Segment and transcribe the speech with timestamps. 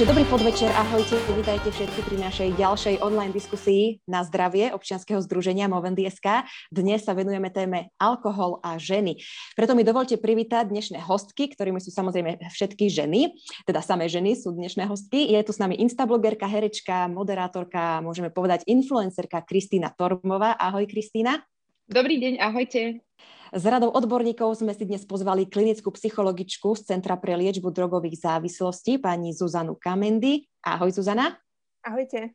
[0.00, 5.68] Takže dobrý podvečer, ahojte, vítajte všetci pri našej ďalšej online diskusii na zdravie občianskeho združenia
[5.68, 6.48] Movendy.sk.
[6.72, 9.20] Dnes sa venujeme téme alkohol a ženy.
[9.52, 13.36] Preto mi dovolte privítať dnešné hostky, ktorými sú samozrejme všetky ženy,
[13.68, 15.36] teda samé ženy sú dnešné hostky.
[15.36, 20.56] Je tu s nami instablogerka, herečka, moderátorka, môžeme povedať influencerka Kristýna Tormová.
[20.56, 21.44] Ahoj Kristýna.
[21.92, 23.04] Dobrý deň, ahojte.
[23.50, 29.02] S radou odborníkov sme si dnes pozvali klinickú psychologičku z Centra pre liečbu drogových závislostí,
[29.02, 30.46] pani Zuzanu Kamendy.
[30.62, 31.34] Ahoj, Zuzana.
[31.82, 32.30] Ahojte.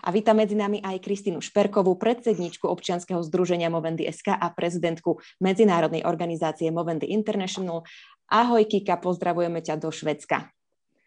[0.00, 6.08] A vítam medzi nami aj Kristínu Šperkovú, predsedničku občianskeho združenia Movendy SK a prezidentku medzinárodnej
[6.08, 7.84] organizácie Movendy International.
[8.32, 10.56] Ahoj, Kika, pozdravujeme ťa do Švedska.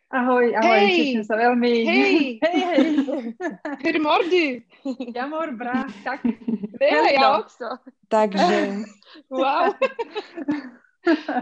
[0.10, 1.74] Ahoj, ahoj, hej, teším sa veľmi.
[1.86, 2.82] Hej, hej, hej.
[3.86, 4.46] Hur mår du?
[5.14, 6.26] Ja mår bra, tak.
[6.80, 7.78] Det är jag också.
[8.10, 8.82] Takže...
[9.30, 9.74] Wow.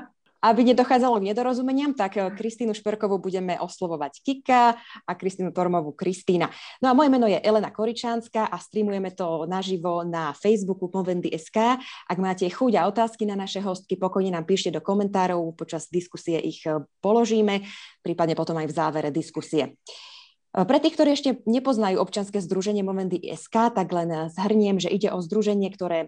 [0.37, 6.53] Aby nedochádzalo k nedorozumeniam, tak eh, Kristínu Šperkovú budeme oslovovať Kika a Kristínu Tormovú Kristína.
[6.77, 11.81] No a moje meno je Elena Koričánska a streamujeme to naživo na Facebooku Movendy.sk.
[11.81, 16.37] Ak máte chuť a otázky na naše hostky, pokojne nám píšte do komentárov, počas diskusie
[16.37, 17.65] ich eh, položíme,
[18.05, 19.73] prípadne potom aj v závere diskusie.
[20.55, 25.11] E, pre tých, ktorí ešte nepoznajú občanské združenie Momenty SK, tak len zhrniem, že ide
[25.11, 26.07] o združenie, ktoré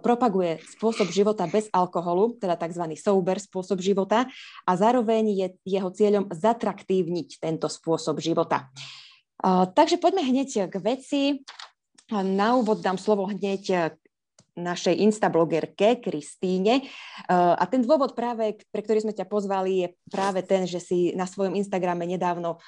[0.00, 2.96] propaguje spôsob života bez alkoholu, teda tzv.
[2.96, 4.28] sober spôsob života
[4.64, 8.68] a zároveň je jeho cieľom zatraktívniť tento spôsob života.
[9.44, 11.22] Takže poďme hneď k veci.
[12.08, 13.92] Na úvod dám slovo hneď
[14.56, 16.88] našej instablogerke Kristíne.
[17.28, 21.28] A ten dôvod práve, pre ktorý sme ťa pozvali, je práve ten, že si na
[21.28, 22.58] svojom Instagrame nedávno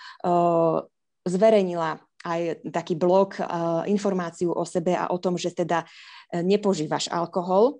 [1.28, 7.08] zverejnila aj taký blog, uh, informáciu o sebe a o tom, že teda uh, nepožívaš
[7.14, 7.78] alkohol.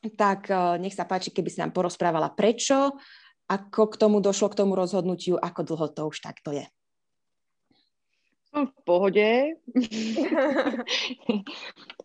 [0.00, 2.96] Tak uh, nech sa páči, keby si nám porozprávala prečo,
[3.44, 6.64] ako k tomu došlo, k tomu rozhodnutiu, ako dlho to už takto je.
[8.54, 9.58] V pohode.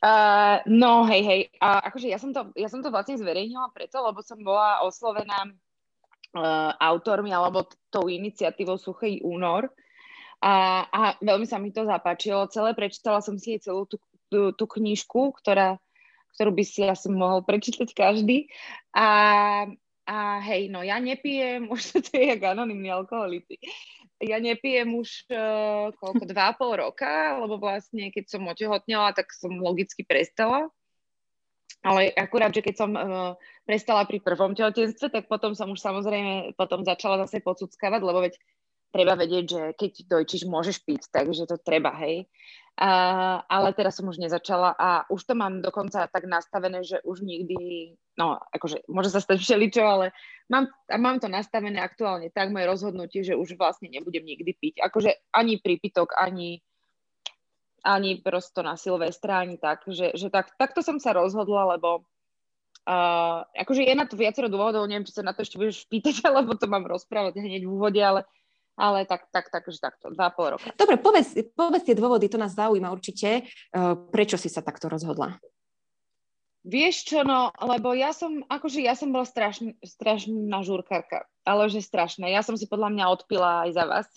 [0.01, 1.41] uh, no, hej, hej.
[1.61, 5.45] Uh, akože ja som, to, ja som to vlastne zverejnila preto, lebo som bola oslovená
[5.45, 9.69] uh, autormi alebo tou iniciatívou Suchý únor,
[10.39, 12.47] a, a veľmi sa mi to zapáčilo.
[12.47, 13.99] Celé prečítala som si celú tú,
[14.31, 15.75] tú, tú knižku, ktorá,
[16.35, 18.47] ktorú by si asi mohol prečítať každý.
[18.95, 19.07] A,
[20.07, 23.59] a hej, no ja nepijem, už to je jak anonimní alkoholici.
[24.19, 29.31] Ja nepijem už uh, koľko, dva a pol roka, lebo vlastne keď som otehotnela, tak
[29.31, 30.67] som logicky prestala.
[31.79, 36.51] Ale akurát, že keď som uh, prestala pri prvom tehotenstve, tak potom som už samozrejme
[36.59, 38.35] potom začala zase podsúckavať, lebo veď
[38.89, 42.25] treba vedieť, že keď dojčíš, môžeš piť, takže to treba, hej.
[42.79, 47.27] A, ale teraz som už nezačala a už to mám dokonca tak nastavené, že už
[47.27, 50.15] nikdy, no akože môže sa stať všeličo, ale
[50.47, 54.75] mám, a mám to nastavené aktuálne tak moje rozhodnutie, že už vlastne nebudem nikdy piť.
[54.79, 56.63] Akože ani prípitok, ani
[57.83, 62.03] ani prosto na Silvestra, ani tak, že, že tak, takto som sa rozhodla, lebo
[62.87, 66.21] uh, akože je na to viacero dôvodov, neviem, či sa na to ešte budeš pýtať,
[66.27, 68.27] alebo to mám rozprávať hneď v úvode, ale
[68.79, 70.71] ale tak, tak, tak, že takto, dva pol roka.
[70.79, 73.43] Dobre, povedz, povedz tie dôvody, to nás zaujíma určite.
[73.75, 75.35] Uh, prečo si sa takto rozhodla?
[76.63, 81.83] Vieš čo, no, lebo ja som, akože ja som bola strašn, strašná žurkárka, ale že
[81.83, 82.27] strašná.
[82.27, 84.07] Ja som si podľa mňa odpila aj za vás,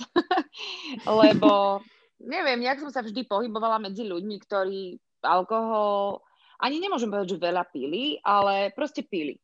[1.22, 1.82] lebo
[2.18, 6.22] neviem, nejak som sa vždy pohybovala medzi ľuďmi, ktorí alkohol,
[6.62, 9.38] ani nemôžem povedať, že veľa pili, ale proste pili.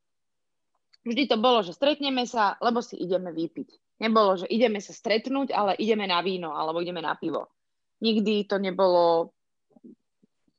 [1.07, 3.88] Vždy to bolo, že stretneme sa, lebo si ideme vypiť.
[3.99, 7.51] Nebolo, že ideme sa stretnúť, ale ideme na víno alebo ideme na pivo.
[7.99, 9.35] Nikdy to nebolo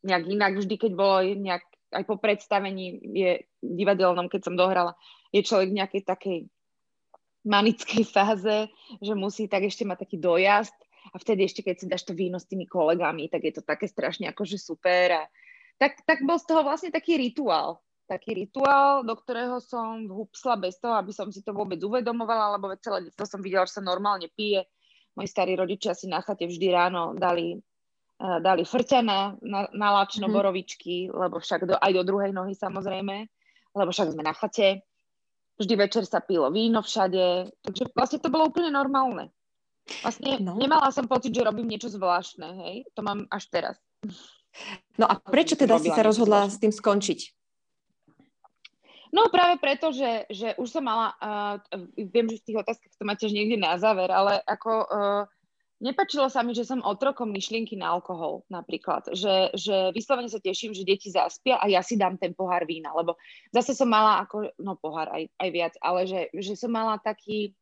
[0.03, 0.59] nejak inak.
[0.59, 1.63] Vždy, keď bolo nejak,
[1.95, 3.31] aj po predstavení je
[3.63, 4.95] divadelnom, keď som dohrala,
[5.31, 6.39] je človek v nejakej takej
[7.47, 8.67] manickej fáze,
[8.99, 10.75] že musí tak ešte mať taký dojazd
[11.09, 13.87] a vtedy ešte, keď si dáš to víno s tými kolegami, tak je to také
[13.87, 15.15] strašne akože super.
[15.15, 15.31] A
[15.79, 17.79] tak, tak bol z toho vlastne taký rituál
[18.09, 22.73] taký rituál, do ktorého som vhupsla bez toho, aby som si to vôbec uvedomovala, lebo
[22.81, 24.65] celé detstvo som videla, že sa normálne pije.
[25.13, 30.25] Moji starí rodičia si na chate vždy ráno dali, uh, dali frťana na, na lačno
[30.25, 30.37] mm-hmm.
[30.41, 33.29] borovičky, lebo však do, aj do druhej nohy samozrejme,
[33.77, 34.81] lebo však sme na chate.
[35.61, 39.29] Vždy večer sa pilo víno všade, takže vlastne to bolo úplne normálne.
[40.01, 40.55] Vlastne no.
[40.55, 42.75] nemala som pocit, že robím niečo zvláštne, hej?
[42.95, 43.75] To mám až teraz.
[44.95, 47.38] No a prečo teda si sa rozhodla s tým skončiť?
[49.09, 51.57] No práve preto, že, že už som mala, uh,
[51.97, 55.23] viem, že v tých otázkach to máte niekde na záver, ale ako uh,
[55.81, 60.75] nepačilo sa mi, že som otrokom myšlienky na alkohol napríklad, že, že vyslovene sa teším,
[60.75, 63.17] že deti zaspia a ja si dám ten pohár vína, lebo
[63.49, 67.57] zase som mala ako, no pohár aj, aj viac, ale že, že som mala taký,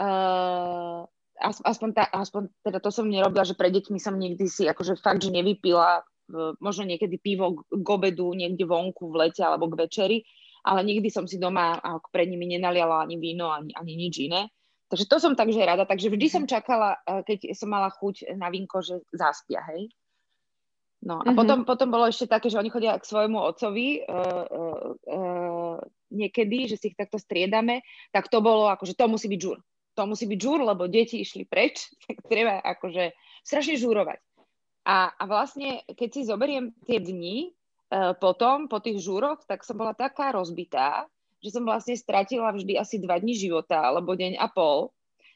[0.00, 1.06] uh,
[1.44, 5.22] aspoň, tá, aspoň teda to som nerobila, že pre deťmi som nikdy si akože fakt,
[5.22, 6.02] že nevypila
[6.60, 10.18] možno niekedy pivo k obedu niekde vonku v lete alebo k večeri,
[10.64, 14.48] ale nikdy som si doma ako pred nimi nenaliala ani víno, ani, ani nič iné.
[14.88, 15.84] Takže to som takže rada.
[15.84, 19.92] Takže vždy som čakala, e, keď som mala chuť na vínko, že zaspia, hej.
[21.04, 21.36] No a mm-hmm.
[21.36, 25.76] potom, potom bolo ešte také, že oni chodia k svojmu otcovi uh, uh, uh,
[26.08, 29.60] niekedy, že si ich takto striedame, tak to bolo ako, že to musí byť žúr.
[30.00, 33.12] To musí byť žúr, lebo deti išli preč, tak treba akože
[33.44, 34.16] strašne žúrovať.
[34.84, 37.50] A, a vlastne, keď si zoberiem tie dni
[37.88, 41.08] uh, potom, po tých žúroch, tak som bola taká rozbitá,
[41.40, 44.92] že som vlastne stratila vždy asi dva dni života, alebo deň a pol,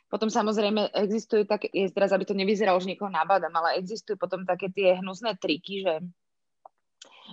[0.09, 4.49] potom samozrejme existujú také, je teraz, aby to nevyzeralo, že niekoho nabádam, ale existujú potom
[4.49, 5.95] také tie hnusné triky, že,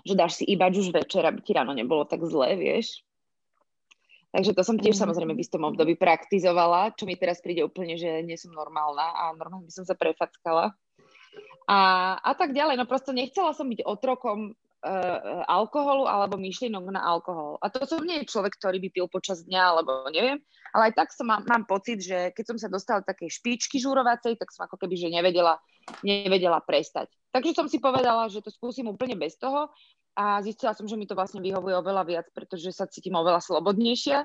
[0.04, 3.00] že dáš si iba už večer, aby ti ráno nebolo tak zlé, vieš.
[4.36, 5.02] Takže to som tiež mm.
[5.08, 9.32] samozrejme v istom období praktizovala, čo mi teraz príde úplne, že nie som normálna a
[9.32, 10.76] normálne by som sa prefackala.
[11.66, 17.02] A, a tak ďalej, no prosto nechcela som byť otrokom uh, alkoholu alebo myšlienok na
[17.02, 17.58] alkohol.
[17.66, 20.38] A to som nie je človek, ktorý by pil počas dňa, alebo neviem,
[20.78, 23.82] ale aj tak som mám, mám pocit, že keď som sa dostala do takej špičky
[23.82, 25.58] žúrovacej, tak som ako keby, že nevedela,
[26.06, 27.10] nevedela prestať.
[27.34, 29.74] Takže som si povedala, že to skúsim úplne bez toho
[30.16, 34.24] a zistila som, že mi to vlastne vyhovuje oveľa viac, pretože sa cítim oveľa slobodnejšia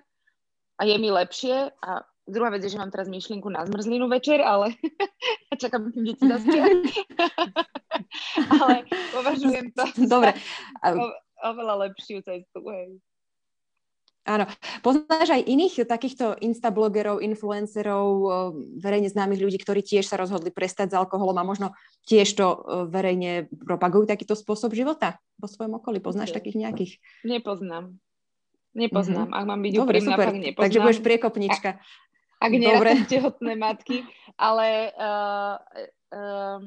[0.76, 4.38] a je mi lepšie a Druhá vec je, že mám teraz myšlienku na zmrzlinu večer,
[4.40, 4.72] ale
[5.62, 6.62] čakám, kým deti zaspia.
[8.62, 10.38] ale považujem to Dobre.
[10.86, 11.10] o,
[11.42, 12.62] oveľa lepšiu cestu.
[12.70, 13.02] Hej.
[14.28, 14.44] Áno.
[14.84, 18.06] Poznáš aj iných takýchto instablogerov, influencerov,
[18.78, 21.72] verejne známych ľudí, ktorí tiež sa rozhodli prestať s alkoholom a možno
[22.06, 22.46] tiež to
[22.92, 25.98] verejne propagujú takýto spôsob života vo svojom okolí?
[26.04, 26.92] Poznáš takých nejakých?
[27.26, 27.96] Nepoznám.
[28.70, 29.34] Nepoznám.
[29.34, 29.40] Mm-hmm.
[29.40, 30.26] Ak mám byť Dobre, úprimná, super.
[30.30, 30.62] nepoznám.
[30.62, 31.70] Takže budeš priekopnička.
[32.40, 34.02] Ak nerátam tehotné matky,
[34.40, 35.60] ale uh,
[36.16, 36.60] uh,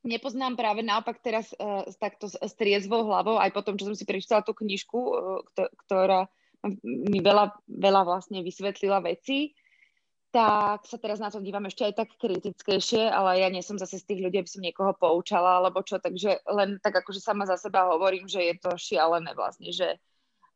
[0.00, 4.08] nepoznám práve naopak teraz uh, takto s triezvou hlavou, aj po tom, čo som si
[4.08, 5.44] prečítala tú knižku, uh,
[5.84, 6.32] ktorá
[6.82, 9.54] mi veľa, veľa vlastne vysvetlila veci,
[10.28, 13.96] tak sa teraz na to dívam ešte aj tak kritickejšie, ale ja nie som zase
[13.96, 17.56] z tých ľudí, aby som niekoho poučala alebo čo, takže len tak akože sama za
[17.56, 19.96] seba hovorím, že je to šialené vlastne, že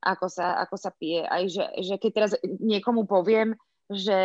[0.03, 1.25] ako sa, ako sa pije.
[1.25, 3.57] Aj že, že keď teraz niekomu poviem,
[3.91, 4.19] že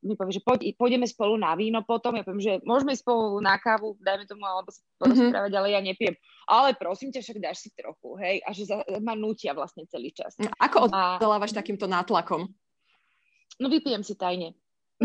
[0.00, 3.60] mi povie, že poď, pôjdeme spolu na víno potom, ja poviem, že môžeme spolu na
[3.60, 5.60] kávu, dajme tomu, alebo sa porozprávať, mm-hmm.
[5.60, 6.16] ale ja nepijem.
[6.48, 10.14] Ale prosím ťa, však dáš si trochu, hej, a že za, ma nutia vlastne celý
[10.16, 10.34] čas.
[10.62, 11.60] Ako odolávaš a...
[11.60, 12.48] takýmto nátlakom?
[13.60, 14.56] No vypijem si tajne.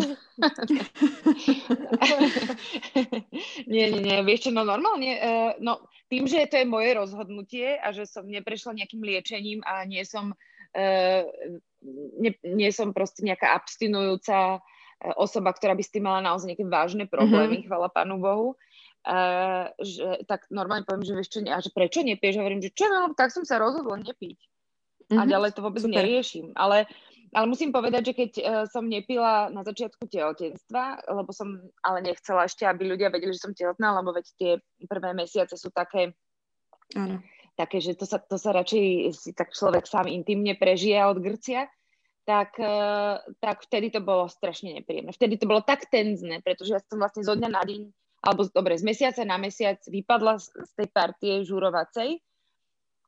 [3.67, 7.75] nie, nie, nie, vieš čo, no normálne, uh, no tým, že to je moje rozhodnutie
[7.75, 11.23] a že som neprešla nejakým liečením a nie som uh,
[12.17, 14.59] nie, nie som proste nejaká abstinujúca e,
[15.17, 17.67] osoba, ktorá by s tým mala naozaj nejaké vážne problémy, mm-hmm.
[17.67, 18.49] chvala Pánu Bohu.
[19.01, 22.37] Uh, že, tak normálne poviem, že vieš čo, a že prečo nepieš?
[22.37, 24.37] Hovorím, že čo, no, tak som sa rozhodla nepiť.
[24.37, 25.17] Mm-hmm.
[25.17, 25.29] A mhm.
[25.33, 25.97] ďalej to vôbec Super.
[25.97, 26.53] neriešim.
[26.53, 26.85] Ale,
[27.33, 32.45] ale musím povedať, že keď uh, som nepila na začiatku tehotenstva, lebo som ale nechcela
[32.45, 34.51] ešte, aby ľudia vedeli, že som tehotná, lebo veď tie
[34.85, 36.13] prvé mesiace sú také...
[36.93, 41.19] Áno také, že to sa, to sa radšej si tak človek sám intimne prežije od
[41.19, 41.67] Grcia,
[42.23, 42.75] tak, e,
[43.41, 45.11] tak vtedy to bolo strašne nepríjemné.
[45.11, 47.81] Vtedy to bolo tak tenzné, pretože ja som vlastne zo dňa na deň,
[48.21, 52.21] alebo dobre, z mesiaca na mesiac vypadla z, tej partie žurovacej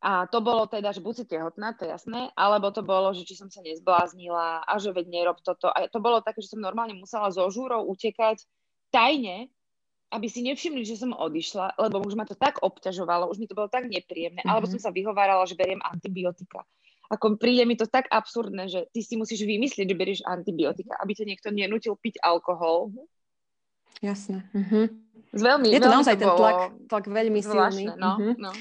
[0.03, 3.23] a to bolo teda, že buď si tehotná, to je jasné, alebo to bolo, že
[3.23, 5.71] či som sa nezbláznila a že veď nerob toto.
[5.71, 8.43] A to bolo také, že som normálne musela zo žúrov utekať
[8.91, 9.47] tajne
[10.13, 13.57] aby si nevšimli, že som odišla, lebo už ma to tak obťažovalo, už mi to
[13.57, 14.53] bolo tak nepríjemné, mm-hmm.
[14.53, 16.61] alebo som sa vyhovárala, že beriem antibiotika.
[17.09, 21.11] Ako príde mi to tak absurdné, že ty si musíš vymyslieť, že berieš antibiotika, aby
[21.17, 22.93] ťa niekto nenútil piť alkohol.
[23.99, 24.45] Jasné.
[24.53, 24.85] Mm-hmm.
[25.33, 27.85] Veľmi, je to veľmi naozaj to ten tlak, tlak veľmi silný.
[27.97, 28.35] No, mm-hmm.
[28.37, 28.51] no.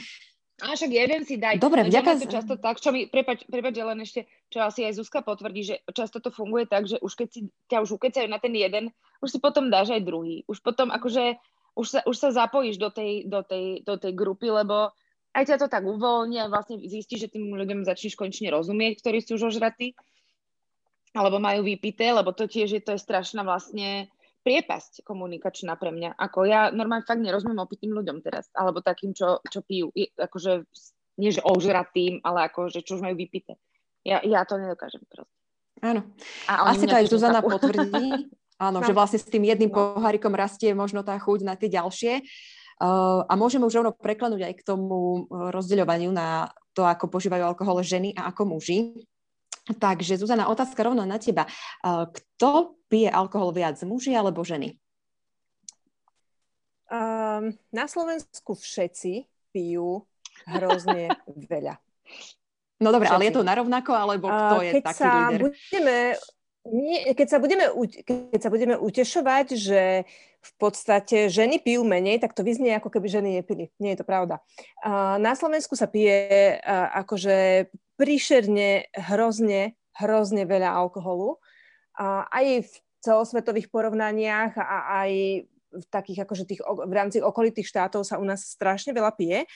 [0.60, 1.56] A však jeden si daj.
[1.56, 2.20] Dobre, vďaka.
[2.22, 5.76] to často tak, čo mi, prepač, prepač, len ešte, čo asi aj Zuzka potvrdí, že
[5.90, 7.40] často to funguje tak, že už keď si
[7.72, 8.92] ťa už ukecajú na ten jeden,
[9.24, 10.44] už si potom dáš aj druhý.
[10.46, 11.40] Už potom akože,
[11.74, 14.92] už sa, už sa zapojíš do tej, do, tej, do tej grupy, lebo
[15.32, 19.18] aj ťa to tak uvoľní a vlastne zistíš, že tým ľuďom začneš konečne rozumieť, ktorí
[19.24, 19.96] sú už ožratí,
[21.16, 26.18] alebo majú vypité, lebo to tiež je, to je strašná vlastne priepasť komunikačná pre mňa.
[26.18, 29.94] Ako ja normálne fakt nerozumiem opitým ľuďom teraz, alebo takým, čo, čo pijú.
[29.94, 30.66] Je, akože,
[31.22, 33.56] nie že ožratým, ale ako, že čo už majú vypité.
[34.02, 35.38] Ja, ja to nedokážem proste.
[35.82, 36.06] Áno.
[36.50, 38.30] A Asi to aj Zuzana potvrdí.
[38.62, 38.86] Áno, no.
[38.86, 39.98] že vlastne s tým jedným no.
[39.98, 42.22] pohárikom rastie možno tá chuť na tie ďalšie.
[42.82, 47.82] Uh, a môžeme už rovno preklenúť aj k tomu rozdeľovaniu na to, ako požívajú alkohol
[47.82, 49.06] ženy a ako muži.
[49.62, 51.46] Takže Zuzana, otázka rovno na teba.
[51.86, 54.74] Kto pije alkohol viac, muži alebo ženy?
[56.92, 60.04] Um, na Slovensku všetci pijú
[60.44, 61.14] hrozne
[61.52, 61.78] veľa.
[62.82, 65.40] No dobre, ale je to narovnako, alebo kto je keď taký sa líder?
[65.46, 65.96] Budeme,
[66.66, 67.64] nie, keď, sa budeme,
[68.04, 69.82] keď sa budeme utešovať, že
[70.42, 73.70] v podstate ženy pijú menej, tak to vyznie ako keby ženy nepili.
[73.78, 74.42] Nie je to pravda.
[75.22, 76.58] Na Slovensku sa pije
[76.98, 77.70] akože
[78.02, 81.38] príšerne hrozne, hrozne veľa alkoholu.
[82.02, 85.12] Aj v celosvetových porovnaniach a aj
[85.72, 89.48] v takých akože tých, v rámci okolitých štátov sa u nás strašne veľa pije.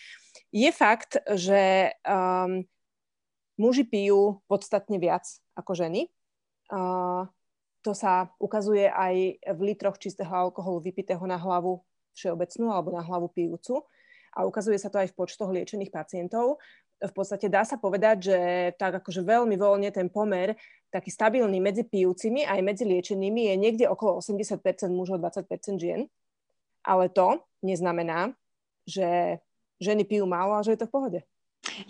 [0.55, 2.65] Je fakt, že um,
[3.61, 5.27] muži pijú podstatne viac
[5.59, 6.09] ako ženy.
[6.73, 7.29] Uh,
[7.85, 11.85] to sa ukazuje aj v litroch čistého alkoholu vypitého na hlavu
[12.17, 13.85] všeobecnú alebo na hlavu pijúcu.
[14.37, 16.61] A ukazuje sa to aj v počtoch liečených pacientov.
[16.97, 18.39] V podstate dá sa povedať, že
[18.81, 20.57] tak akože veľmi voľne ten pomer
[20.89, 26.09] taký stabilný medzi pijúcimi aj medzi liečenými je niekde okolo 80% mužov, 20% žien.
[26.87, 28.33] Ale to neznamená,
[28.89, 29.43] že
[29.77, 31.21] ženy pijú málo a že je to v pohode.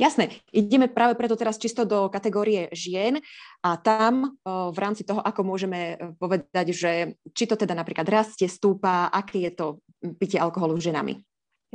[0.01, 3.21] Jasné, ideme práve preto teraz čisto do kategórie žien
[3.63, 9.07] a tam v rámci toho, ako môžeme povedať, že či to teda napríklad rastie, stúpa,
[9.13, 9.67] aké je to
[10.17, 11.21] pitie alkoholu ženami.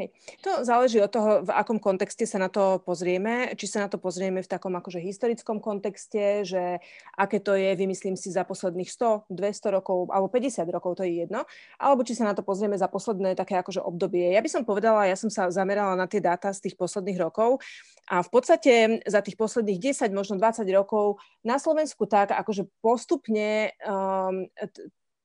[0.02, 0.10] Hej.
[0.42, 3.54] To záleží od toho, v akom kontexte sa na to pozrieme.
[3.54, 6.82] Či sa na to pozrieme v takom akože historickom kontexte, že
[7.14, 11.22] aké to je, vymyslím si, za posledných 100, 200 rokov alebo 50 rokov, to je
[11.22, 11.46] jedno.
[11.78, 14.34] Alebo či sa na to pozrieme za posledné také akože obdobie.
[14.34, 17.62] Ja by som povedala, ja som sa zamerala na tie dáta z tých posledných rokov
[18.10, 18.74] a v podstate
[19.06, 24.50] za tých posledných 10, možno 20 rokov na Slovensku tak akože postupne um,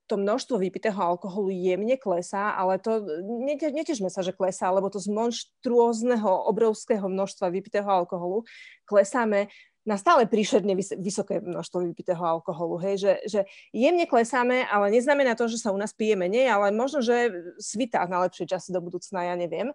[0.07, 3.03] to množstvo vypitého alkoholu jemne klesá, ale to
[3.75, 8.47] netežme sa, že klesá, lebo to z monštruózneho, obrovského množstva vypitého alkoholu
[8.87, 9.51] klesáme
[9.87, 12.83] na stále príšerne vys- vysoké množstvo vypitého alkoholu.
[12.83, 12.95] Hej?
[12.99, 13.41] Že, že
[13.71, 17.31] jemne klesáme, ale neznamená to, že sa u nás pije menej, ale možno, že
[17.63, 19.71] svitá na lepšie časy do budúcna, ja neviem.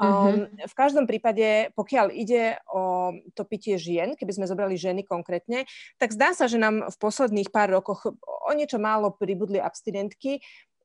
[0.00, 0.64] Um, mm-hmm.
[0.64, 5.68] V každom prípade, pokiaľ ide o to pitie žien, keby sme zobrali ženy konkrétne,
[6.00, 10.40] tak zdá sa, že nám v posledných pár rokoch o niečo málo pribudli abstinentky.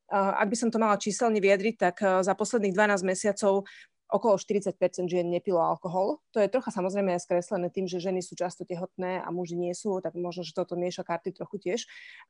[0.05, 3.65] Uh, ak by som to mala číselne vyjadriť, tak uh, za posledných 12 mesiacov
[4.10, 4.78] okolo 40%
[5.10, 6.22] žien nepilo alkohol.
[6.38, 9.98] To je trocha samozrejme skreslené tým, že ženy sú často tehotné a muži nie sú,
[10.02, 11.80] tak možno, že toto mieša karty trochu tiež.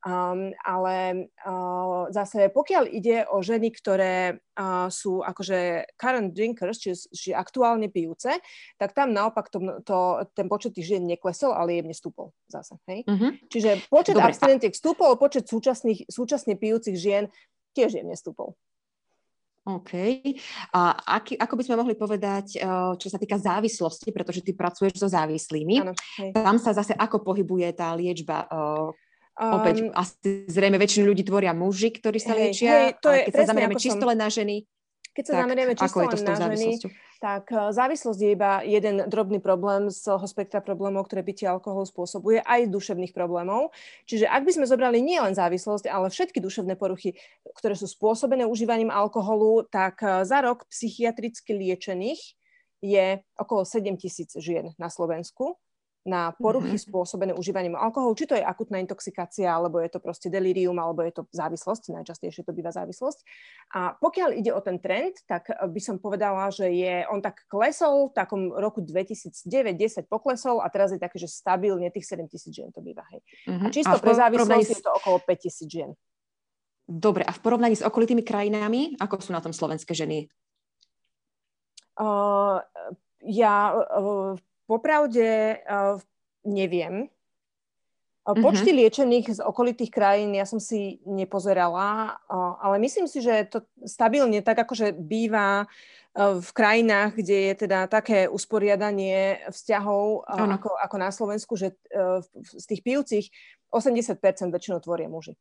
[0.07, 7.11] Um, ale uh, zase pokiaľ ide o ženy, ktoré uh, sú akože current drinkers, čiže,
[7.11, 8.39] čiže aktuálne pijúce,
[8.79, 12.79] tak tam naopak to, to, ten počet tých žien neklesol, ale jemne stúpol zase.
[12.87, 13.03] Hej?
[13.03, 13.31] Uh-huh.
[13.51, 17.27] Čiže počet abstinentiek stúpol, počet súčasných, súčasne pijúcich žien
[17.75, 18.55] tiež jemne stúpol.
[19.65, 19.91] OK.
[20.77, 20.81] A
[21.17, 25.09] aký, ako by sme mohli povedať, eh, čo sa týka závislosti, pretože ty pracuješ so
[25.09, 25.93] závislými, ano,
[26.37, 28.45] tam sa zase ako pohybuje tá liečba?
[28.45, 28.93] Um,
[29.35, 33.33] Opäť, asi zrejme väčšinu ľudí tvoria muži, ktorí sa hej, liečia, hej, to je, keď
[33.35, 34.63] sa zameriame čisto len na ženy,
[35.11, 36.69] keď sa tak, zamerieme čisto len na ženy,
[37.19, 41.87] tak eh, závislosť je iba jeden drobný problém z celého spektra problémov, ktoré pitie alkohol
[41.87, 43.71] spôsobuje, aj duševných problémov.
[44.07, 47.17] Čiže ak by sme zobrali nielen závislosť, ale všetky duševné poruchy,
[47.57, 52.21] ktoré sú spôsobené užívaním alkoholu, tak eh, za rok psychiatricky liečených
[52.85, 55.57] je okolo 7 tisíc žien na Slovensku
[56.05, 56.85] na poruchy mm-hmm.
[56.85, 61.09] spôsobené užívaním alkoholu, či to je akutná intoxikácia, alebo je to proste delirium, alebo je
[61.17, 63.25] to závislosť, najčastejšie to býva závislosť.
[63.73, 68.13] A pokiaľ ide o ten trend, tak by som povedala, že je on tak klesol,
[68.13, 72.69] v takom roku 2009-10 poklesol a teraz je taký, že stabilne tých 7 tisíc žien
[72.69, 73.01] to býva.
[73.09, 73.25] Hej.
[73.49, 73.65] Mm-hmm.
[73.65, 74.71] A čisto a pre závislosť s...
[74.77, 75.97] je to okolo 5 tisíc žien.
[76.85, 80.29] Dobre, a v porovnaní s okolitými krajinami, ako sú na tom slovenské ženy?
[81.97, 82.61] Uh,
[83.25, 86.01] ja uh, Popravde uh,
[86.45, 87.09] neviem.
[88.25, 88.81] Počty uh-huh.
[88.81, 94.41] liečených z okolitých krajín ja som si nepozerala, uh, ale myslím si, že to stabilne
[94.41, 100.95] tak akože býva uh, v krajinách, kde je teda také usporiadanie vzťahov uh, ako, ako
[100.97, 101.77] na Slovensku, že
[102.33, 103.25] z tých pijúcich
[103.69, 104.17] 80%
[104.49, 105.37] väčšinou tvoria muži.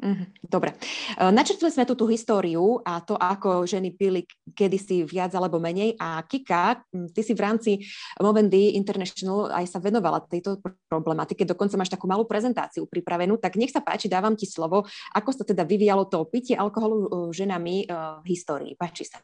[0.00, 0.72] Mhm, dobre.
[0.72, 4.24] E, načrtli sme tú, tú históriu a to, ako ženy pili
[4.56, 6.80] kedysi viac alebo menej a Kika,
[7.12, 7.70] ty si v rámci
[8.16, 10.56] Movendy International aj sa venovala tejto
[10.88, 15.30] problematike, dokonca máš takú malú prezentáciu pripravenú, tak nech sa páči, dávam ti slovo, ako
[15.36, 17.86] sa teda vyvíjalo to pitie alkoholu e, ženami e,
[18.24, 18.72] v histórii.
[18.80, 19.20] Páči sa.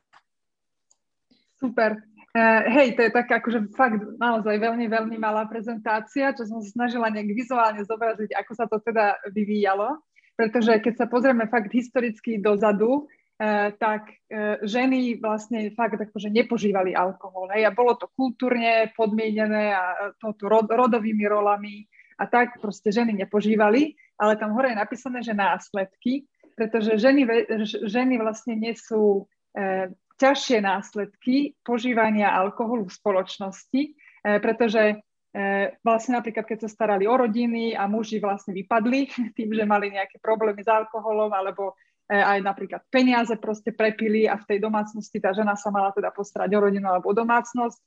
[1.57, 2.05] Super.
[2.37, 6.69] Uh, hej, to je tak akože fakt naozaj veľmi, veľmi malá prezentácia, čo som sa
[6.69, 10.05] snažila nejak vizuálne zobraziť, ako sa to teda vyvíjalo
[10.37, 13.09] pretože keď sa pozrieme fakt historicky dozadu,
[13.77, 14.17] tak
[14.65, 17.53] ženy vlastne fakt akože nepožívali alkohol.
[17.53, 21.85] Hej, a bolo to kultúrne podmienené a to rod, rodovými rolami
[22.17, 26.25] a tak proste ženy nepožívali, ale tam hore je napísané, že následky,
[26.57, 27.29] pretože ženy,
[27.85, 33.83] ženy vlastne nesú e, ťažšie následky požívania alkoholu v spoločnosti,
[34.25, 35.05] pretože
[35.85, 40.17] vlastne napríklad, keď sa starali o rodiny a muži vlastne vypadli tým, že mali nejaké
[40.23, 41.77] problémy s alkoholom alebo
[42.09, 46.09] e, aj napríklad peniaze proste prepili a v tej domácnosti tá žena sa mala teda
[46.15, 47.83] postarať o rodinu alebo o domácnosť e,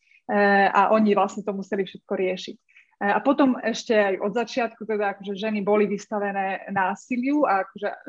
[0.69, 2.55] a oni vlastne to museli všetko riešiť.
[2.55, 7.89] E, a potom ešte aj od začiatku teda akože ženy boli vystavené násiliu a akože
[7.89, 7.99] e,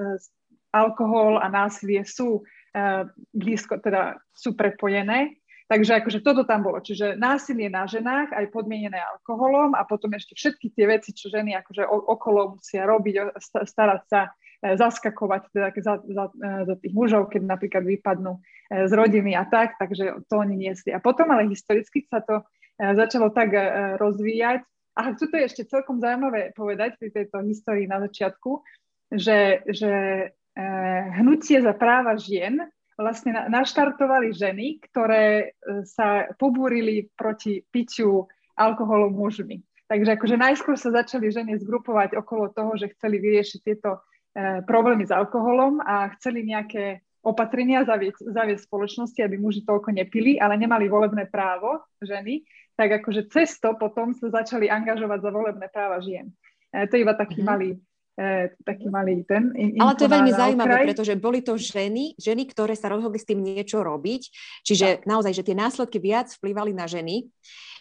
[0.74, 2.42] alkohol a násilie sú
[2.76, 5.39] e, blízko, teda sú prepojené.
[5.70, 6.82] Takže akože toto tam bolo.
[6.82, 11.54] Čiže násilie na ženách aj podmienené alkoholom a potom ešte všetky tie veci, čo ženy
[11.62, 16.24] akože okolo musia robiť, starať sa, zaskakovať teda za, za,
[16.66, 20.90] za tých mužov, keď napríklad vypadnú z rodiny a tak, takže to oni niesli.
[20.90, 22.42] A potom ale historicky sa to
[22.76, 23.54] začalo tak
[24.02, 24.66] rozvíjať,
[25.00, 28.60] a tu je ešte celkom zaujímavé povedať pri tejto histórii na začiatku,
[29.14, 30.64] že, že e,
[31.22, 32.66] hnutie za práva žien
[33.00, 39.64] vlastne na, naštartovali ženy, ktoré e, sa pobúrili proti piťu alkoholu mužmi.
[39.90, 43.98] Takže akože najskôr sa začali ženy zgrupovať okolo toho, že chceli vyriešiť tieto
[44.36, 50.36] e, problémy s alkoholom a chceli nejaké opatrenia zaviesť, zaviesť spoločnosti, aby muži toľko nepili,
[50.40, 52.44] ale nemali volebné právo ženy
[52.80, 56.32] tak akože cesto potom sa začali angažovať za volebné práva žien.
[56.72, 57.52] E, to je iba taký mm-hmm.
[57.52, 57.76] malý
[58.16, 59.52] e, taký malý ten.
[59.54, 63.28] In, Ale to je veľmi zaujímavé, pretože boli to ženy, ženy, ktoré sa rozhodli s
[63.28, 64.22] tým niečo robiť,
[64.66, 65.06] čiže tak.
[65.06, 67.28] naozaj, že tie následky viac vplyvali na ženy.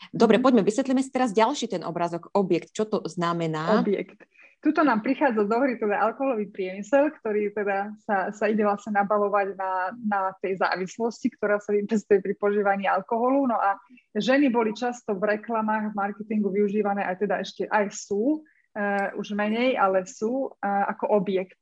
[0.10, 0.46] Dobre, mm-hmm.
[0.46, 3.82] poďme, vysvetlíme si teraz ďalší ten obrázok, objekt, čo to znamená.
[3.84, 4.24] Objekt.
[4.60, 9.56] Tuto nám prichádza do hry teda alkoholový priemysel, ktorý teda sa, sa ide vlastne nabalovať
[9.56, 13.48] na, na tej závislosti, ktorá sa vypestuje pri požívaní alkoholu.
[13.48, 13.80] No a
[14.20, 18.44] ženy boli často v reklamách, v marketingu využívané aj teda ešte aj sú,
[18.76, 21.60] uh, už menej, ale sú uh, ako objekt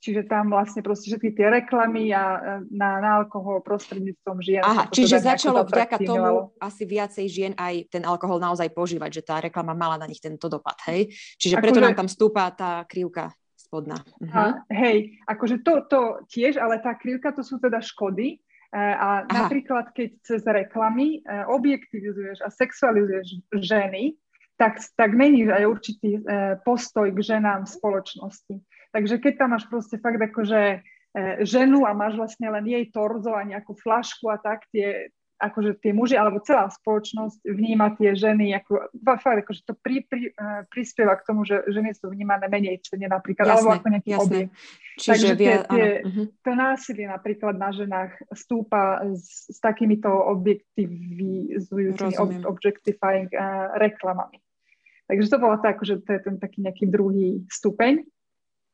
[0.00, 2.40] Čiže tam vlastne proste všetky tie reklamy a e,
[2.72, 4.64] na, na alkohol prostredníctvom žien.
[4.64, 9.22] Aha, čiže teda začalo vďaka tomu asi viacej žien aj ten alkohol naozaj požívať, že
[9.28, 11.12] tá reklama mala na nich tento dopad, hej?
[11.36, 14.00] Čiže preto nám tam stúpa tá krivka spodná.
[14.24, 14.56] Uh-huh.
[14.56, 16.00] A, hej, akože to, to
[16.32, 18.40] tiež, ale tá krivka to sú teda škody.
[18.72, 19.26] A Aha.
[19.26, 24.14] napríklad, keď cez reklamy objektivizuješ a sexualizuješ ženy,
[24.60, 26.20] tak, tak meníš aj určitý
[26.68, 28.54] postoj k ženám v spoločnosti.
[28.92, 30.78] Takže keď tam máš proste fakt akože e,
[31.46, 35.96] ženu a máš vlastne len jej torzo a nejakú flašku a tak, tie, akože tie
[35.96, 41.16] muži alebo celá spoločnosť vníma tie ženy ako, fakt akože to pri, pri, uh, prispieva
[41.16, 44.20] k tomu, že ženy sú vnímané menej cene napríklad, jasne, alebo ako nejaký jasne.
[44.20, 44.52] objekt.
[45.00, 46.28] Čiže Takže tie, tie, uh-huh.
[46.44, 54.44] to násilie napríklad na ženách stúpa s, s takýmito objektivizujúcimi, ob, objectifying uh, reklamami.
[55.10, 58.06] Takže to bolo tak, že to je ten taký nejaký druhý stupeň.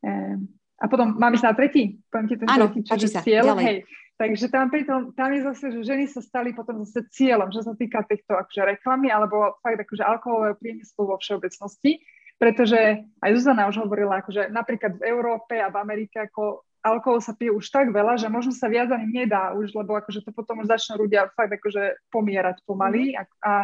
[0.05, 1.96] Ehm, a potom mám ísť na tretí?
[2.12, 3.57] Poviem ti ten Áno, tretí, čiže sa, cieľ.
[3.57, 3.64] Ďalej.
[3.64, 3.79] Hej.
[4.16, 7.72] Takže tam, tom, tam je zase, že ženy sa stali potom zase cieľom, že sa
[7.72, 12.01] týka týchto akože reklamy alebo fakt akože alkoholového priemyslu vo všeobecnosti,
[12.37, 17.37] pretože aj Zuzana už hovorila, akože napríklad v Európe a v Amerike ako alkohol sa
[17.37, 20.64] pije už tak veľa, že možno sa viac ani nedá už, lebo akože to potom
[20.64, 23.16] už začnú ľudia fakt akože pomierať pomaly mhm.
[23.20, 23.55] a, a,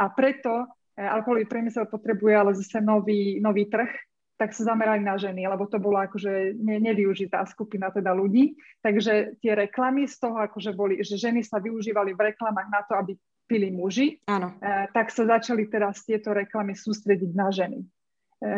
[0.00, 3.90] a preto alkoholový priemysel potrebuje ale zase nový, nový trh,
[4.34, 8.58] tak sa zamerali na ženy, lebo to bola akože ne, nevyužitá skupina teda ľudí.
[8.82, 12.98] Takže tie reklamy z toho akože boli, že ženy sa využívali v reklamách na to,
[12.98, 13.12] aby
[13.46, 14.56] pili muži, Áno.
[14.58, 17.86] E, tak sa začali teraz tieto reklamy sústrediť na ženy e,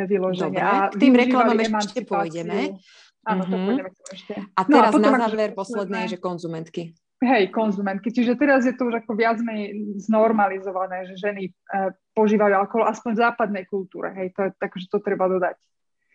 [0.06, 0.56] vyloženie.
[0.56, 2.78] Dobre, a k tým reklamám ešte pôjdeme.
[3.26, 3.50] Áno, mm-hmm.
[3.50, 3.66] to mhm.
[3.66, 4.34] pôjdeme ešte.
[4.54, 6.94] A teraz no, a na záver akože posledné, že konzumentky.
[7.16, 8.12] Hej, konzumentky.
[8.12, 13.10] Čiže teraz je to už ako viac menej znormalizované, že ženy uh, požívajú alkohol, aspoň
[13.16, 14.12] v západnej kultúre.
[14.12, 15.56] Hej, to je tak, že to treba dodať.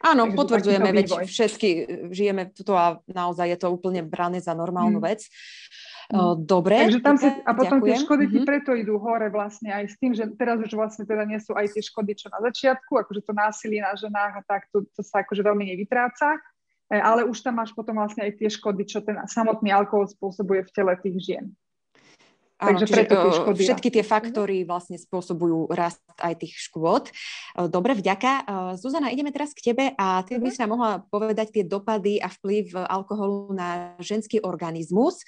[0.02, 1.70] Áno, Takže potvrdzujeme, veď všetky
[2.10, 5.08] žijeme tu a naozaj je to úplne brané za normálnu hmm.
[5.10, 5.30] vec.
[6.12, 6.44] Mm.
[6.44, 6.76] Dobre.
[6.76, 7.88] Takže tam si, a potom ďakujem.
[7.88, 8.44] tie škody mm-hmm.
[8.44, 11.72] preto idú hore vlastne aj s tým, že teraz už vlastne teda nie sú aj
[11.72, 15.24] tie škody, čo na začiatku, akože to násilie na ženách a tak, to, to sa
[15.24, 16.40] akože veľmi nevytráca, e,
[16.99, 20.71] ale už tam máš potom vlastne aj tie škody, čo ten samotný alkohol spôsobuje v
[20.75, 21.45] tele tých žien.
[22.62, 27.10] Áno, Takže preto tie škody všetky tie faktory vlastne spôsobujú rast aj tých škôd.
[27.58, 28.45] Dobre, vďaka.
[28.77, 30.54] Zuzana, ideme teraz k tebe a ty by mhm.
[30.54, 35.25] si nám mohla povedať tie dopady a vplyv alkoholu na ženský organizmus.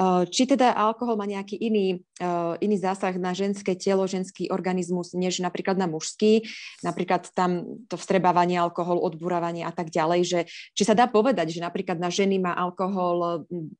[0.00, 5.12] Eh, či teda alkohol má nejaký iný, eh, iný zásah na ženské telo, ženský organizmus,
[5.12, 6.48] než napríklad na mužský,
[6.80, 10.40] napríklad tam to vstrebávanie alkohol, odburávanie a tak ďalej, že
[10.72, 13.76] či sa dá povedať, že napríklad na ženy má alkohol hm,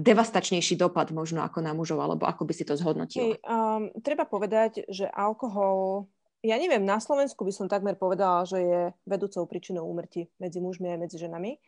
[0.00, 3.36] devastačnejší dopad možno ako na mužov, alebo ako by si to zhodnotila?
[3.36, 6.08] Hey, um, treba povedať, že alkohol,
[6.40, 10.88] ja neviem, na Slovensku by som takmer povedala, že je vedúcou príčinou úmrtí medzi mužmi
[10.94, 11.60] a medzi ženami,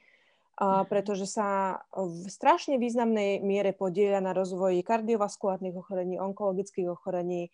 [0.60, 7.48] pretože sa v strašne významnej miere podieľa na rozvoji kardiovaskulárnych ochorení, onkologických ochorení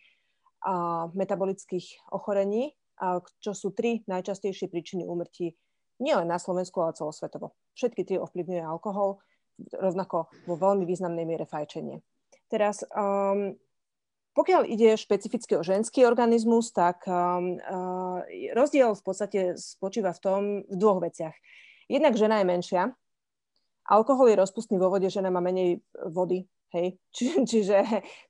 [0.66, 2.74] a metabolických ochorení,
[3.38, 5.54] čo sú tri najčastejšie príčiny úmrtí
[6.02, 7.54] nielen na Slovensku, ale celosvetovo.
[7.78, 9.22] Všetky tri ovplyvňuje alkohol
[9.72, 12.02] rovnako vo veľmi významnej miere fajčenie.
[12.50, 13.56] Teraz, um,
[14.36, 18.20] pokiaľ ide špecificky o ženský organizmus, tak um, uh,
[18.52, 21.36] rozdiel v podstate spočíva v tom v dvoch veciach.
[21.87, 22.83] Jednak žena je menšia,
[23.87, 25.79] alkohol je rozpustný vo vode, žena má menej
[26.11, 26.99] vody, hej.
[27.14, 27.77] Či, čiže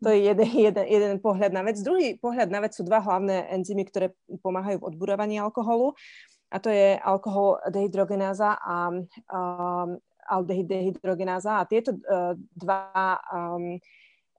[0.05, 1.81] to je jeden, jeden, jeden pohľad na vec.
[1.81, 4.13] Druhý pohľad na vec sú dva hlavné enzymy, ktoré
[4.45, 5.97] pomáhajú v odburovaní alkoholu
[6.53, 13.79] a to je alkohol dehydrogenáza a um, aldehydrogenáza a tieto uh, dva um,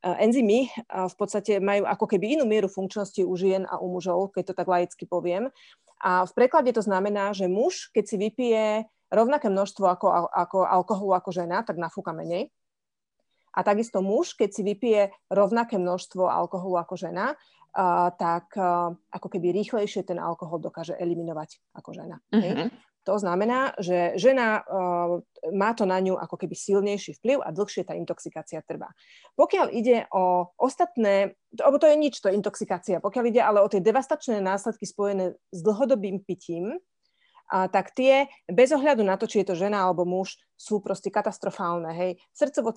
[0.04, 4.32] enzymy uh, v podstate majú ako keby inú mieru funkčnosti u žien a u mužov,
[4.32, 5.52] keď to tak laicky poviem.
[5.98, 8.66] A v preklade to znamená, že muž, keď si vypije
[9.12, 12.52] rovnaké množstvo ako, ako alkoholu ako žena, tak nafúka menej.
[13.58, 19.28] A takisto muž, keď si vypije rovnaké množstvo alkoholu ako žena, uh, tak uh, ako
[19.34, 22.22] keby rýchlejšie ten alkohol dokáže eliminovať ako žena.
[22.30, 22.70] Uh-huh.
[23.08, 25.24] To znamená, že žena uh,
[25.56, 28.92] má to na ňu ako keby silnejší vplyv a dlhšie tá intoxikácia trvá.
[29.40, 33.72] Pokiaľ ide o ostatné, lebo to je nič, to je intoxikácia, pokiaľ ide ale o
[33.72, 36.78] tie devastačné následky spojené s dlhodobým pitím,
[37.48, 41.08] a tak tie, bez ohľadu na to, či je to žena alebo muž, sú proste
[41.08, 41.94] katastrofálne.
[41.96, 42.12] Hej.
[42.36, 42.76] srdcovo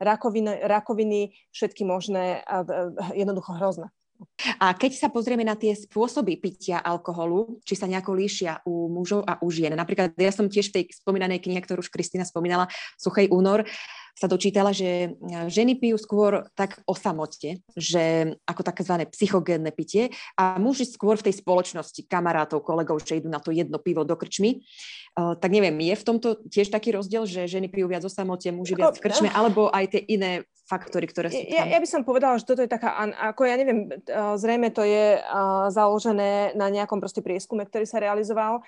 [0.00, 1.20] rakoviny, rakoviny,
[1.54, 2.42] všetky možné,
[3.14, 3.88] jednoducho hrozné.
[4.60, 9.24] A keď sa pozrieme na tie spôsoby pitia alkoholu, či sa nejako líšia u mužov
[9.24, 9.72] a u žien.
[9.72, 12.68] Napríklad ja som tiež v tej spomínanej knihe, ktorú už Kristina spomínala,
[13.00, 13.64] Suchej únor,
[14.20, 20.12] sa dočítala, že e, ženy pijú skôr tak o samote, že ako takzvané psychogénne pitie
[20.36, 24.12] a muži skôr v tej spoločnosti kamarátov, kolegov, že idú na to jedno pivo do
[24.20, 24.60] krčmy.
[25.18, 28.46] Uh, tak neviem, je v tomto tiež taký rozdiel, že ženy pijú viac o samote,
[28.54, 31.50] muži viac v krčme, alebo aj tie iné faktory, ktoré sú tam?
[31.50, 32.94] Ja, ja by som povedala, že toto je taká,
[33.34, 33.90] ako ja neviem,
[34.38, 35.18] zrejme to je
[35.74, 38.62] založené na nejakom proste prieskume, ktorý sa realizoval.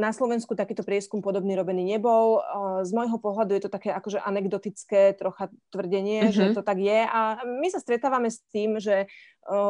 [0.00, 2.40] Na Slovensku takýto prieskum podobný robený nebol.
[2.88, 6.32] Z môjho pohľadu je to také akože anekdotické trocha tvrdenie, uh-huh.
[6.32, 6.54] že mhm.
[6.56, 7.00] to tak je.
[7.04, 9.12] A my sa stretávame s tým, že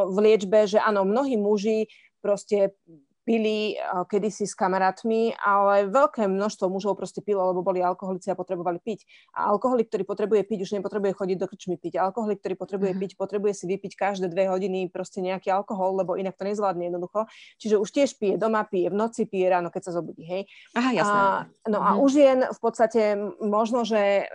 [0.06, 1.90] v liečbe, že áno, mnohí muži
[2.22, 2.78] proste
[3.22, 3.78] pili
[4.10, 9.06] kedysi s kamarátmi, ale veľké množstvo mužov proste pilo, lebo boli alkoholici a potrebovali piť.
[9.38, 12.02] A alkoholik, ktorý potrebuje piť, už nepotrebuje chodiť do krčmy piť.
[12.02, 13.14] Alkoholik, ktorý potrebuje mm-hmm.
[13.14, 17.30] piť, potrebuje si vypiť každé dve hodiny proste nejaký alkohol, lebo inak to nezvládne jednoducho.
[17.62, 20.26] Čiže už tiež pije doma, pije v noci, pije ráno, keď sa zobudí.
[20.26, 20.50] Hej.
[20.74, 21.20] Aha, jasné.
[21.22, 24.26] A, no a už jen v podstate možno, že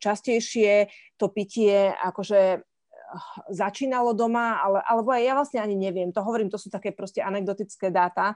[0.00, 0.88] častejšie
[1.20, 2.64] to pitie akože
[3.50, 6.10] začínalo doma, ale, alebo aj ja vlastne ani neviem.
[6.12, 8.34] To hovorím, to sú také proste anekdotické dáta,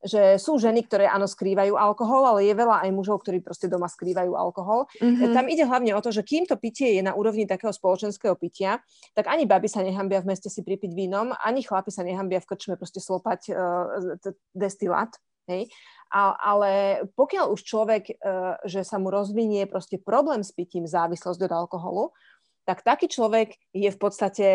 [0.00, 3.84] že sú ženy, ktoré áno skrývajú alkohol, ale je veľa aj mužov, ktorí proste doma
[3.84, 4.88] skrývajú alkohol.
[4.96, 5.34] Mm-hmm.
[5.36, 8.80] Tam ide hlavne o to, že kým to pitie je na úrovni takého spoločenského pitia,
[9.12, 12.48] tak ani baby sa nehambia v meste si pripiť vínom, ani chlapi sa nehambia v
[12.48, 14.16] krčme proste slopať uh,
[14.56, 15.12] destilát.
[15.52, 15.68] Hej?
[16.10, 21.44] A, ale pokiaľ už človek, uh, že sa mu rozvinie proste problém s pitím, závislosť
[21.44, 22.04] od alkoholu,
[22.64, 24.46] tak taký človek je v podstate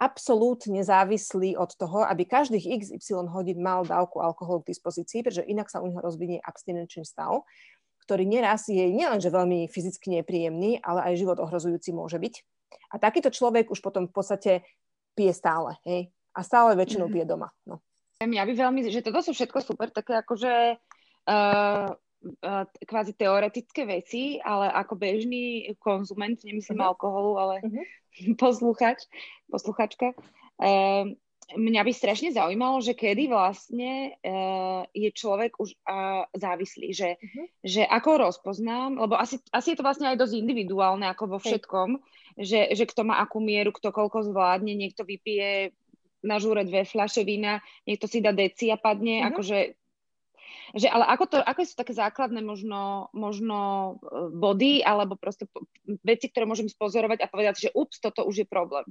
[0.00, 5.70] absolútne závislý od toho, aby každých XY hodín mal dávku alkoholu k dispozícii, pretože inak
[5.70, 7.46] sa u neho rozvinie abstinenčný stav,
[8.02, 12.34] ktorý neraz je nielenže veľmi fyzicky nepríjemný, ale aj život ohrozujúci môže byť.
[12.90, 14.52] A takýto človek už potom v podstate
[15.14, 16.10] pije stále, hej?
[16.34, 17.22] A stále väčšinou mm-hmm.
[17.22, 17.48] pije doma.
[17.68, 17.78] No.
[18.22, 20.78] Ja by veľmi, že toto sú všetko super, také akože
[21.28, 21.88] uh,
[22.86, 26.94] kvázi teoretické veci, ale ako bežný konzument, nemyslím uh-huh.
[26.94, 28.36] alkoholu, ale uh-huh.
[28.42, 29.06] posluchač,
[29.50, 31.04] posluchačka, uh,
[31.56, 37.46] mňa by strašne zaujímalo, že kedy vlastne uh, je človek už uh, závislý, že, uh-huh.
[37.66, 41.88] že ako rozpoznám, lebo asi, asi je to vlastne aj dosť individuálne ako vo všetkom,
[42.38, 42.44] hey.
[42.46, 45.74] že, že kto má akú mieru, kto koľko zvládne, niekto vypije
[46.22, 49.34] na žúre dve fľaše vína, niekto si dá deci a padne, uh-huh.
[49.34, 49.58] akože
[50.72, 53.58] že ale ako, to, ako sú také základné možno, možno
[54.00, 55.44] e, body alebo proste
[56.00, 58.88] veci, ktoré môžem spozorovať a povedať, že ups, toto už je problém?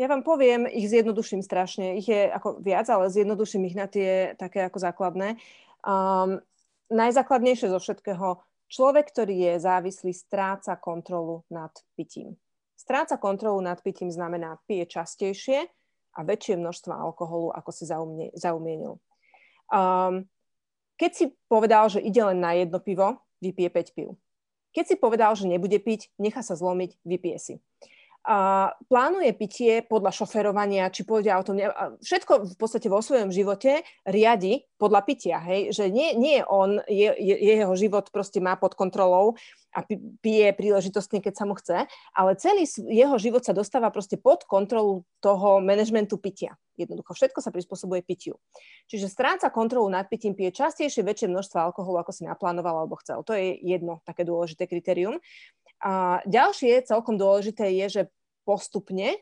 [0.00, 2.00] Ja vám poviem, ich zjednoduším strašne.
[2.00, 5.36] Ich je ako viac, ale zjednoduším ich na tie také ako základné.
[5.84, 6.40] Um,
[6.88, 8.40] najzákladnejšie zo všetkého,
[8.72, 12.40] človek, ktorý je závislý, stráca kontrolu nad pitím.
[12.72, 15.68] Stráca kontrolu nad pitím znamená pije častejšie
[16.16, 17.84] a väčšie množstva alkoholu, ako si
[18.32, 18.96] zaumienil.
[19.68, 20.24] Um,
[20.96, 24.08] keď si povedal, že ide len na jedno pivo, vypije 5 piv.
[24.72, 27.54] Keď si povedal, že nebude piť, nechá sa zlomiť, vypije si
[28.22, 31.58] a plánuje pitie podľa šoferovania, či pôjde autom,
[31.98, 37.10] všetko v podstate vo svojom živote riadi podľa pitia, hej, že nie, nie on, je,
[37.18, 39.34] jeho život proste má pod kontrolou
[39.72, 39.82] a
[40.22, 45.02] pije príležitostne, keď sa mu chce, ale celý jeho život sa dostáva proste pod kontrolu
[45.18, 46.54] toho manažmentu pitia.
[46.76, 48.36] Jednoducho, všetko sa prispôsobuje pitiu.
[48.88, 53.20] Čiže stráca kontrolu nad pitím, pije častejšie väčšie množstvo alkoholu, ako si naplánoval alebo chcel.
[53.24, 55.20] To je jedno také dôležité kritérium.
[55.82, 58.02] A ďalšie celkom dôležité je, že
[58.46, 59.18] postupne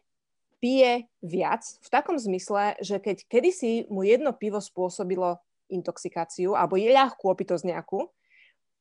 [0.61, 5.41] pije viac v takom zmysle, že keď kedysi mu jedno pivo spôsobilo
[5.73, 8.13] intoxikáciu alebo je ľahkú opitosť nejakú,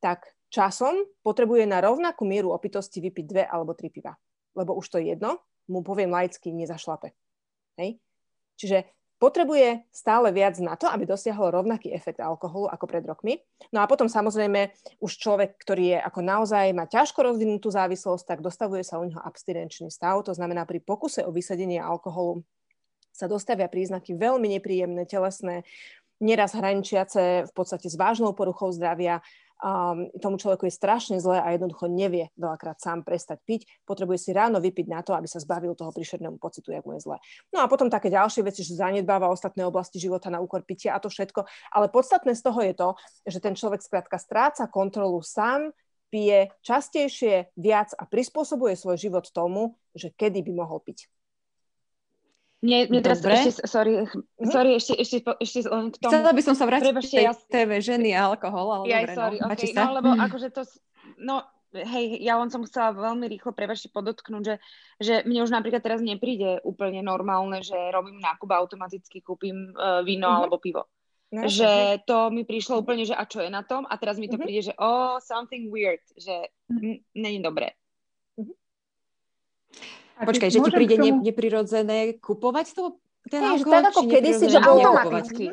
[0.03, 4.11] tak časom potrebuje na rovnakú mieru opitosti vypiť dve alebo tri piva.
[4.59, 5.39] Lebo už to jedno,
[5.71, 7.15] mu poviem laicky, nezašlape.
[7.79, 8.01] Hej?
[8.59, 8.83] Čiže
[9.19, 13.43] potrebuje stále viac na to, aby dosiahol rovnaký efekt alkoholu ako pred rokmi.
[13.75, 14.71] No a potom samozrejme
[15.03, 19.19] už človek, ktorý je ako naozaj má ťažko rozvinutú závislosť, tak dostavuje sa u neho
[19.19, 20.23] abstinenčný stav.
[20.23, 22.47] To znamená, pri pokuse o vysadenie alkoholu
[23.11, 25.67] sa dostavia príznaky veľmi nepríjemné, telesné,
[26.23, 29.19] neraz hraničiace v podstate s vážnou poruchou zdravia,
[29.59, 34.29] um, tomu človeku je strašne zle a jednoducho nevie veľakrát sám prestať piť, potrebuje si
[34.31, 37.17] ráno vypiť na to, aby sa zbavil toho príšernému pocitu, jak mu je zle.
[37.51, 41.03] No a potom také ďalšie veci, že zanedbáva ostatné oblasti života na úkor pitia a
[41.03, 41.43] to všetko.
[41.75, 42.89] Ale podstatné z toho je to,
[43.27, 45.75] že ten človek skrátka stráca kontrolu sám,
[46.09, 51.05] pije častejšie, viac a prispôsobuje svoj život tomu, že kedy by mohol piť.
[52.59, 53.39] Mne, mne teraz Dobre.
[53.39, 54.51] ešte, sorry, mhm.
[54.51, 56.11] sorry, ešte, ešte, ešte len k tomu.
[56.11, 57.33] Chcela by som sa vrátiť k tej ja...
[57.47, 60.61] téme ženy a alkohol, ale ja, dobre, sorry, no, okay, no, lebo akože to,
[61.23, 61.35] no,
[61.71, 64.55] hej, ja len som chcela veľmi rýchlo, prebačte, podotknúť, že,
[64.97, 70.01] že mne už napríklad teraz nepríde úplne normálne, že robím nákup a automaticky kúpim uh,
[70.01, 70.39] víno uh-huh.
[70.45, 70.89] alebo pivo.
[71.29, 73.85] No, že to mi prišlo úplne, že a čo je na tom?
[73.85, 74.49] A teraz mi to uh-huh.
[74.49, 77.05] príde, že oh, something weird, že uh-huh.
[77.13, 77.77] není dobré.
[78.33, 78.57] Uh-huh.
[80.19, 81.23] Počkaj, že ti príde tomu...
[81.23, 82.83] neprirodzené kupovať to?
[83.31, 85.45] Ten Hej, alkohol, tak ako kedysi, že automaticky.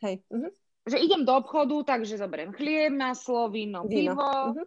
[0.00, 0.14] Hej.
[0.28, 0.50] Uh-huh.
[0.84, 4.16] Že idem do obchodu, takže zoberiem chlieb, maslo, víno, víno.
[4.16, 4.28] pivo.
[4.52, 4.66] Uh-huh.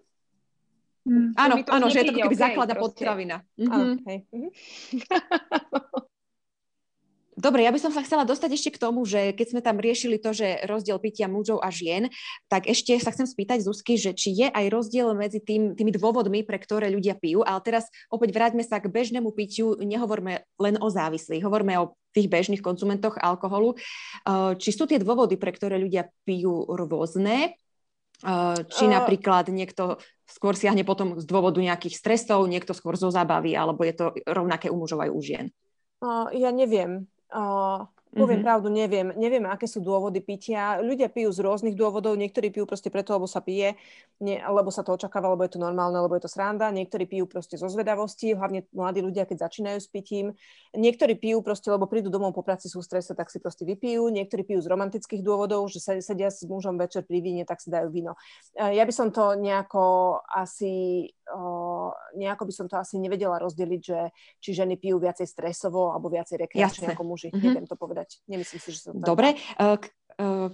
[1.08, 1.32] Mm.
[1.40, 3.38] Áno, áno, že je to keby okay, základná potravina.
[3.56, 3.96] Uh-huh.
[4.02, 4.18] Okay.
[4.30, 4.52] Uh-huh.
[7.38, 10.18] Dobre, ja by som sa chcela dostať ešte k tomu, že keď sme tam riešili
[10.18, 12.10] to, že rozdiel pitia mužov a žien,
[12.50, 16.42] tak ešte sa chcem spýtať Zuzky, že či je aj rozdiel medzi tým, tými dôvodmi,
[16.42, 20.90] pre ktoré ľudia pijú, ale teraz opäť vráťme sa k bežnému pitiu, nehovorme len o
[20.90, 23.78] závislých, hovorme o tých bežných konzumentoch alkoholu.
[24.58, 27.54] Či sú tie dôvody, pre ktoré ľudia pijú rôzne,
[28.66, 33.86] či napríklad niekto skôr siahne potom z dôvodu nejakých stresov, niekto skôr zo zábavy, alebo
[33.86, 35.46] je to rovnaké u mužov aj u žien?
[36.34, 37.06] Ja neviem.
[37.32, 37.86] Uh,
[38.18, 38.48] poviem mm-hmm.
[38.50, 39.08] pravdu, neviem.
[39.14, 40.82] Neviem, aké sú dôvody pitia.
[40.82, 42.18] Ľudia pijú z rôznych dôvodov.
[42.18, 43.78] Niektorí pijú proste preto, lebo sa pije,
[44.18, 46.74] nie, lebo sa to očakáva, lebo je to normálne, lebo je to sranda.
[46.74, 50.34] Niektorí pijú proste zo zvedavosti, hlavne mladí ľudia, keď začínajú s pitím.
[50.74, 54.10] Niektorí pijú proste, lebo prídu domov po práci, sú strese, tak si proste vypijú.
[54.10, 57.94] Niektorí pijú z romantických dôvodov, že sedia s mužom večer pri víne, tak si dajú
[57.94, 58.18] víno.
[58.58, 61.08] Ja by som to nejako asi
[62.16, 64.00] nejako by som to asi nevedela rozdeliť, že
[64.40, 67.30] či ženy pijú viacej stresovo alebo viacej rekreačne ako muži.
[67.30, 67.44] Mm-hmm.
[67.44, 68.07] Neviem to povedať.
[68.28, 69.36] Nemyslím si, že som Dobre.
[69.60, 69.78] Uh,
[70.20, 70.48] uh,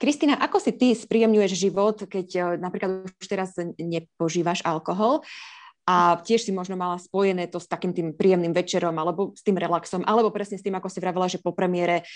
[0.00, 5.20] Kristina, ako si ty spríjemňuješ život, keď uh, napríklad už teraz nepožívaš alkohol?
[5.90, 9.58] A tiež si možno mala spojené to s takým tým príjemným večerom, alebo s tým
[9.58, 12.06] relaxom, alebo presne s tým, ako si vravela, že po premiére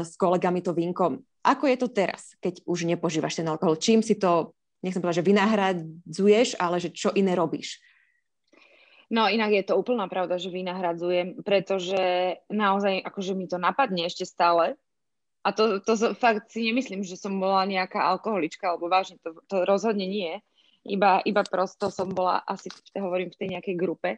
[0.00, 1.20] s kolegami to vínko.
[1.44, 3.76] Ako je to teraz, keď už nepožívaš ten alkohol?
[3.76, 7.84] Čím si to nechcem povedať, že vynahradzuješ, ale že čo iné robíš?
[9.12, 12.00] No inak je to úplná pravda, že vynahradzujem, pretože
[12.48, 14.80] naozaj akože mi to napadne ešte stále.
[15.44, 19.68] A to, to fakt si nemyslím, že som bola nejaká alkoholička, alebo vážne to, to
[19.68, 20.40] rozhodne nie.
[20.88, 24.16] Iba, iba prosto som bola asi, hovorím, v tej nejakej grupe.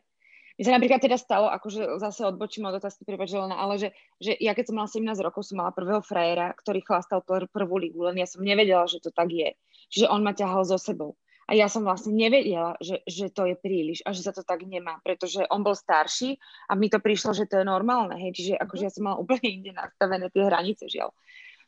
[0.55, 3.89] Mi sa napríklad teda stalo, akože zase odbočím od otázky prepačelená, ale že,
[4.23, 7.83] že ja keď som mala 17 rokov, som mala prvého frajera, ktorý chlastal pr- prvú
[7.83, 9.59] ligu, len ja som nevedela, že to tak je.
[9.91, 11.19] Čiže on ma ťahal so sebou.
[11.45, 14.65] A ja som vlastne nevedela, že, že to je príliš a že sa to tak
[14.65, 18.53] nemá, pretože on bol starší a mi to prišlo, že to je normálne, hej, čiže
[18.57, 21.13] akože ja som mala úplne inde nastavené tie hranice, žiaľ.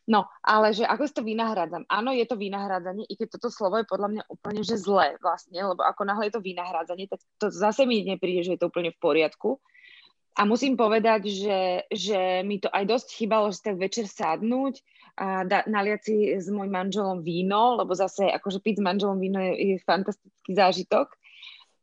[0.07, 1.83] No, ale že ako si to vynahradzam?
[1.91, 5.59] Áno, je to vynahradzanie, i keď toto slovo je podľa mňa úplne že zlé vlastne,
[5.59, 8.95] lebo ako náhle je to vynahradzanie, tak to zase mi nepríde, že je to úplne
[8.95, 9.59] v poriadku.
[10.37, 11.61] A musím povedať, že,
[11.91, 14.79] že mi to aj dosť chýbalo, že tak večer sadnúť
[15.17, 19.41] a da, naliať si s môjim manželom víno, lebo zase akože piť s manželom víno
[19.41, 21.09] je, je fantastický zážitok,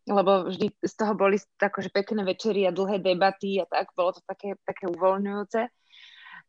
[0.06, 4.22] lebo vždy z toho boli akože pekné večery a dlhé debaty a tak, bolo to
[4.30, 5.66] také, také uvoľňujúce.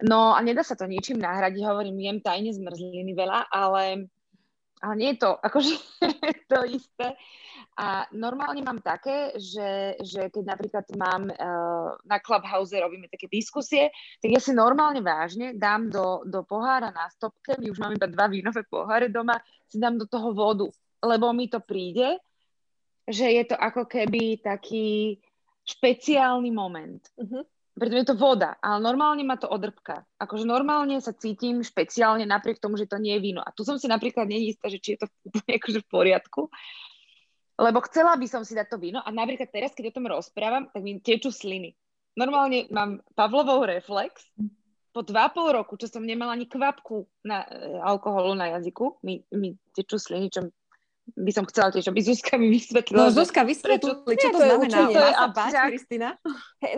[0.04, 4.10] No a nedá sa to ničím nahradiť, hovorím, jem tajne zmrzliny veľa, ale
[4.84, 5.74] ale nie je to akože
[6.52, 7.16] to isté.
[7.74, 13.88] A normálne mám také, že, že keď napríklad mám uh, na Clubhouse robíme také diskusie,
[14.20, 18.06] tak ja si normálne vážne dám do, do pohára na stopke, my už máme iba
[18.06, 20.68] dva vínové poháre doma, si dám do toho vodu,
[21.02, 22.20] lebo mi to príde,
[23.08, 25.18] že je to ako keby taký
[25.64, 27.00] špeciálny moment.
[27.16, 27.42] Uh-huh
[27.74, 30.06] preto je to voda, ale normálne ma to odrbka.
[30.22, 33.42] Akože normálne sa cítim špeciálne napriek tomu, že to nie je víno.
[33.42, 35.06] A tu som si napríklad neistá, že či je to
[35.58, 36.46] akože v poriadku.
[37.54, 40.70] Lebo chcela by som si dať to víno a napríklad teraz, keď o tom rozprávam,
[40.70, 41.74] tak mi tečú sliny.
[42.14, 44.22] Normálne mám Pavlovou reflex,
[44.94, 49.26] po dva pol roku, čo som nemala ani kvapku na, e, alkoholu na jazyku, mi,
[49.34, 50.46] mi tečú sliny, čo
[51.04, 52.96] by som chcela tiež, aby Zuzka mi vysvetlila.
[52.96, 54.78] No Zuzka, vysvetli, čo to, to znamená.
[54.88, 56.08] To je sa páči, Kristina.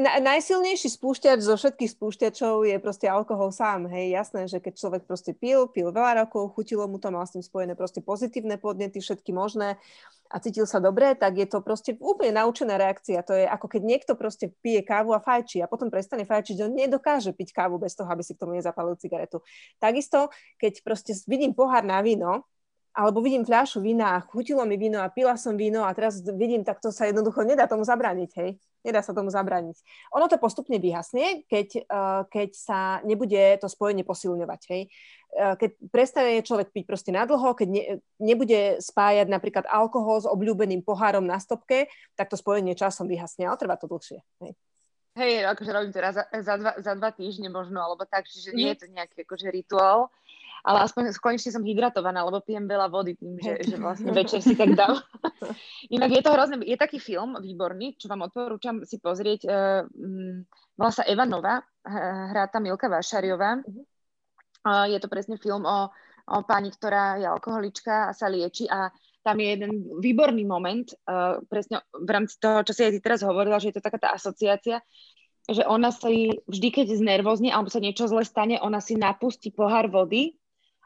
[0.02, 3.86] Na, najsilnejší spúšťač zo všetkých spúšťačov je proste alkohol sám.
[3.86, 7.38] Hej, jasné, že keď človek proste pil, pil veľa rokov, chutilo mu to, mal s
[7.38, 9.78] tým spojené proste pozitívne podnety, všetky možné
[10.26, 13.22] a cítil sa dobre, tak je to proste úplne naučená reakcia.
[13.22, 16.74] To je ako keď niekto proste pije kávu a fajčí a potom prestane fajčiť, on
[16.74, 19.38] nedokáže piť kávu bez toho, aby si k tomu nezapalil cigaretu.
[19.78, 22.42] Takisto, keď proste vidím pohár na víno,
[22.96, 26.64] alebo vidím fľašu vína a chutilo mi víno a pila som víno a teraz vidím,
[26.64, 28.56] tak to sa jednoducho nedá tomu zabrániť, hej.
[28.80, 29.76] Nedá sa tomu zabrániť.
[30.16, 34.82] Ono to postupne vyhasne, keď, uh, keď sa nebude to spojenie posilňovať, hej.
[35.36, 37.82] Uh, keď prestane človek piť proste nadlho, keď ne,
[38.16, 43.60] nebude spájať napríklad alkohol s obľúbeným pohárom na stopke, tak to spojenie časom vyhasne, ale
[43.60, 44.56] trvá to dlhšie, hej.
[45.16, 48.52] Hej, akože robím to raz za, za, dva, za dva týždne možno, alebo tak, čiže
[48.52, 50.12] nie je to nejaký akože rituál
[50.66, 54.58] ale aspoň konečne som hydratovaná, lebo pijem veľa vody tým, že, že vlastne večer si
[54.58, 54.98] tak dám.
[55.94, 59.86] Inak je to hrozné, je taký film výborný, čo vám odporúčam si pozrieť, uh,
[60.74, 63.62] volá sa Eva Nova, hrá tam Milka Vášariová.
[64.66, 65.86] Uh, je to presne film o,
[66.26, 68.90] o pani, ktorá je alkoholička a sa lieči a
[69.22, 69.70] tam je jeden
[70.02, 73.78] výborný moment, uh, presne v rámci toho, čo si aj ty teraz hovorila, že je
[73.78, 74.82] to taká tá asociácia,
[75.46, 79.86] že ona si vždy, keď znervozne alebo sa niečo zle stane, ona si napustí pohár
[79.86, 80.34] vody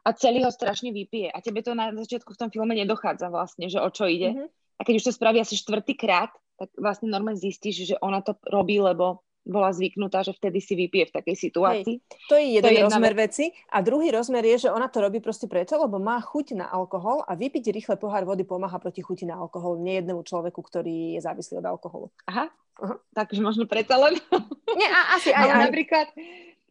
[0.04, 1.28] a celý ho strašne vypije.
[1.30, 4.32] A tebe to na začiatku v tom filme nedochádza vlastne, že o čo ide.
[4.32, 4.48] Mm-hmm.
[4.80, 8.80] A keď už to spraví asi štvrtýkrát, tak vlastne normálne zistíš, že ona to robí,
[8.80, 11.96] lebo bola zvyknutá, že vtedy si vypije v takej situácii.
[11.96, 13.48] Hej, to je jeden to je rozmer ve- veci.
[13.72, 17.24] A druhý rozmer je, že ona to robí proste preto, lebo má chuť na alkohol
[17.24, 21.64] a vypiť rýchle pohár vody pomáha proti chuti na alkohol nejednému človeku, ktorý je závislý
[21.64, 22.06] od alkoholu.
[22.28, 23.00] Aha, uh-huh.
[23.16, 24.20] takže možno preto len.
[24.76, 25.60] Nie, a, asi aj, aj.
[25.72, 26.06] napríklad,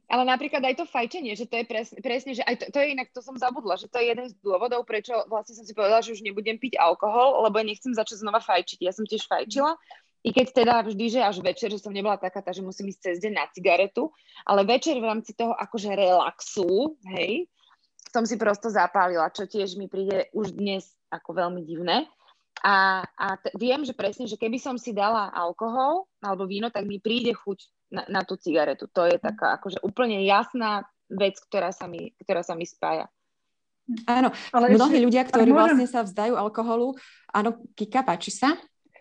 [0.09, 2.97] ale napríklad aj to fajčenie, že to je presne, presne že aj to, to je
[2.97, 6.01] inak, to som zabudla, že to je jeden z dôvodov, prečo vlastne som si povedala,
[6.01, 8.81] že už nebudem piť alkohol, lebo nechcem začať znova fajčiť.
[8.81, 9.77] Ja som tiež fajčila,
[10.19, 12.99] i keď teda vždy, že až večer, že som nebola taká tá, že musím ísť
[12.99, 14.11] cez deň na cigaretu,
[14.43, 17.47] ale večer v rámci toho akože relaxu, hej,
[18.09, 22.09] som si prosto zapálila, čo tiež mi príde už dnes ako veľmi divné.
[22.59, 26.83] A, a t- viem, že presne, že keby som si dala alkohol alebo víno, tak
[26.83, 28.87] mi príde chuť na, na tú cigaretu.
[28.93, 33.09] To je taká akože úplne jasná vec, ktorá sa mi, ktorá sa mi spája.
[34.05, 35.57] Áno, ale mnohí ešte, ľudia, ktorí môžem...
[35.57, 36.93] vlastne sa vzdajú alkoholu,
[37.33, 38.53] áno, Kika, páči sa?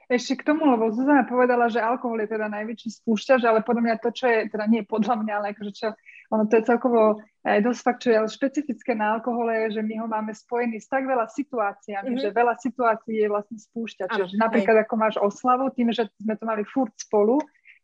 [0.09, 3.96] Ešte k tomu, lebo Zuzana povedala, že alkohol je teda najväčší spúšťač, ale podľa mňa
[4.01, 5.92] to, čo je, teda nie podľa mňa, ale akože čo,
[6.33, 9.83] ono to je celkovo aj dosť fakt, čo je ale špecifické na alkohole, je, že
[9.85, 12.24] my ho máme spojený s tak veľa situáciami, mm-hmm.
[12.24, 14.09] že veľa situácií je vlastne spúšťač.
[14.09, 17.37] Čiže napríklad ako máš oslavu, tým, že sme to mali furt spolu,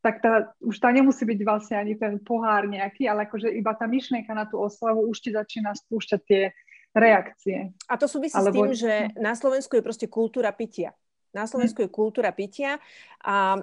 [0.05, 3.89] tak tá, už tá nemusí byť vlastne ani ten pohár nejaký, ale akože iba tá
[3.89, 6.53] myšlienka na tú oslavu už ti začína spúšťať tie
[6.93, 7.73] reakcie.
[7.89, 8.53] A to súvisí Alebo...
[8.53, 10.93] s tým, že na Slovensku je proste kultúra pitia.
[11.33, 12.79] Na Slovensku je kultúra pitia
[13.19, 13.59] a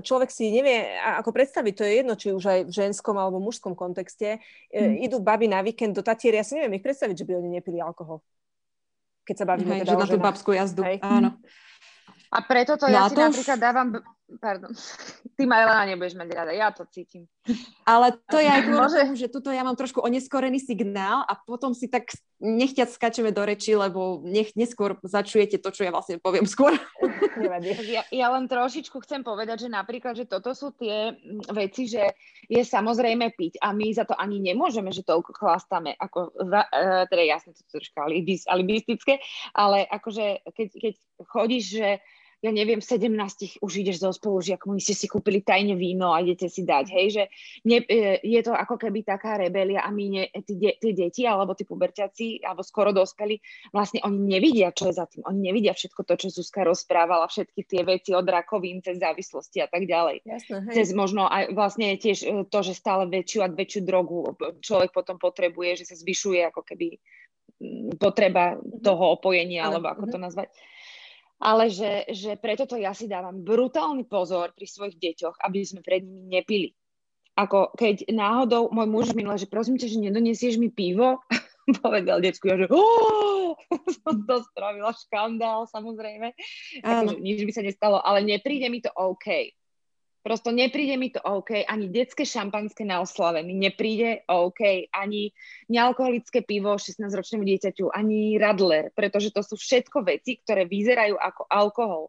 [0.00, 3.76] človek si nevie ako predstaviť, to je jedno, či už aj v ženskom alebo mužskom
[3.76, 4.40] kontexte,
[4.72, 5.04] hmm.
[5.04, 7.84] idú baby na víkend do Tatiery, ja si neviem ich predstaviť, že by oni nepili
[7.84, 8.24] alkohol.
[9.28, 11.04] Keď sa bavíme Hej, teda že na tú babskú jazdu, Hej.
[11.04, 11.36] áno.
[12.32, 13.64] A preto to no ja si napríklad už...
[13.66, 13.88] dávam
[14.40, 14.74] Pardon.
[15.36, 17.30] Ty ma Elena nebudeš mať rada, ja to cítim.
[17.86, 21.70] Ale to je aj kvôli tomu, že tuto ja mám trošku oneskorený signál a potom
[21.70, 22.10] si tak
[22.42, 26.74] nechťať skačeme do reči, lebo nech neskôr začujete to, čo ja vlastne poviem skôr.
[27.36, 32.16] Ja, ja len trošičku chcem povedať, že napríklad, že toto sú tie mm, veci, že
[32.48, 37.22] je samozrejme piť a my za to ani nemôžeme, že toľko chlastáme, ako, uh, teda
[37.28, 38.08] jasne, to troška
[38.48, 39.20] alibistické,
[39.52, 40.94] ale akože keď, keď
[41.28, 41.88] chodíš, že
[42.44, 46.52] ja neviem, v 17 už ideš so spolužiakmi, ste si kúpili tajne víno a idete
[46.52, 47.22] si dať, hej, že
[47.64, 51.24] ne, e, je to ako keby taká rebelia a my, ne, tí, de, tí deti
[51.24, 53.40] alebo tí puberťaci alebo skoro dospeli,
[53.72, 57.64] vlastne oni nevidia, čo je za tým, oni nevidia všetko to, čo Zuzka rozprávala, všetky
[57.64, 60.20] tie veci od rakovín cez závislosti a tak ďalej.
[60.28, 60.74] Jasne, hej.
[60.76, 65.16] Cez možno aj vlastne tiež e, to, že stále väčšiu a väčšiu drogu človek potom
[65.16, 67.00] potrebuje, že sa zvyšuje ako keby
[67.96, 70.52] potreba toho opojenia, alebo ako to nazvať.
[71.36, 75.84] Ale že, že preto to ja si dávam brutálny pozor pri svojich deťoch, aby sme
[75.84, 76.72] pred nimi nepili.
[77.36, 81.20] Ako keď náhodou môj muž minul, že prosím ťa, že nedoniesieš mi pivo,
[81.84, 82.72] povedal decku, ja, že
[84.00, 86.32] som to spravila škandál, samozrejme.
[86.80, 89.52] Takže nič by sa nestalo, ale nepríde mi to OK.
[90.26, 95.30] Prosto nepríde mi to OK, ani detské šampanské na oslave mi nepríde OK, ani
[95.70, 102.04] nealkoholické pivo 16-ročnému dieťaťu, ani radler, pretože to sú všetko veci, ktoré vyzerajú ako alkohol.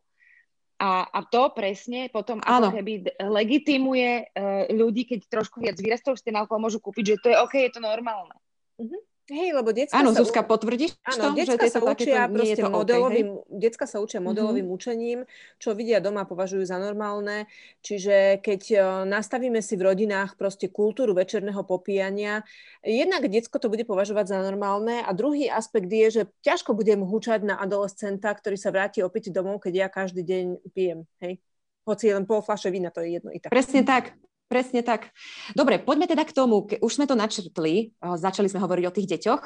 [0.82, 6.26] A, a to presne potom ako keby legitimuje uh, ľudí, keď trošku viac vyrastú, už
[6.26, 8.34] ten alkohol môžu kúpiť, že to je OK, je to normálne.
[8.82, 8.98] Uh-huh.
[9.28, 10.24] Hej, lebo decka Áno, sa...
[10.24, 14.78] Zuzka, potvrdíš Áno, to, že sa učia proste modelovým, okay, decka sa učia modelovým mm-hmm.
[14.80, 15.20] učením,
[15.60, 17.44] čo vidia doma, považujú za normálne.
[17.84, 22.48] Čiže keď uh, nastavíme si v rodinách proste kultúru večerného popíjania,
[22.80, 27.44] jednak decko to bude považovať za normálne a druhý aspekt je, že ťažko budem húčať
[27.44, 31.04] na adolescenta, ktorý sa vráti opäť domov, keď ja každý deň pijem.
[31.20, 31.44] Hej?
[31.84, 33.52] Hoci len pol fľaše vína, to je jedno i tak.
[33.52, 34.16] Presne tak.
[34.48, 35.12] Presne tak.
[35.52, 36.64] Dobre, poďme teda k tomu.
[36.80, 39.44] Už sme to načrtli, začali sme hovoriť o tých deťoch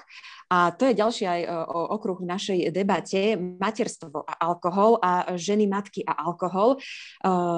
[0.54, 1.42] a to je ďalší aj
[1.74, 3.34] okruh v našej debate.
[3.34, 6.78] Materstvo a alkohol a ženy, matky a alkohol.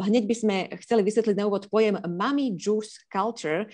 [0.08, 3.68] Hneď by sme chceli vysvetliť na úvod pojem Mommy Juice Culture.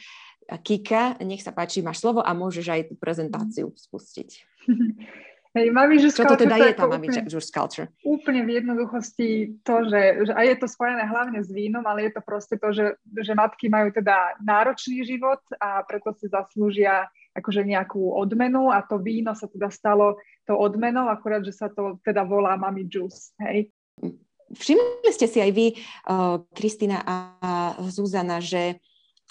[0.50, 4.30] Kika, nech sa páči, máš slovo a môžeš aj prezentáciu spustiť.
[5.50, 7.90] Hej, mami Čo to teda je tá mami juice culture?
[8.06, 12.12] Úplne v jednoduchosti to, že, že a je to spojené hlavne s vínom, ale je
[12.14, 17.66] to proste to, že, že matky majú teda náročný život a preto si zaslúžia akože
[17.66, 22.26] nejakú odmenu a to víno sa teda stalo to odmenou, akurát, že sa to teda
[22.26, 23.74] volá mami juice, hej.
[24.50, 25.78] Všimli ste si aj vy,
[26.58, 27.16] Kristina a
[27.90, 28.82] Zuzana, že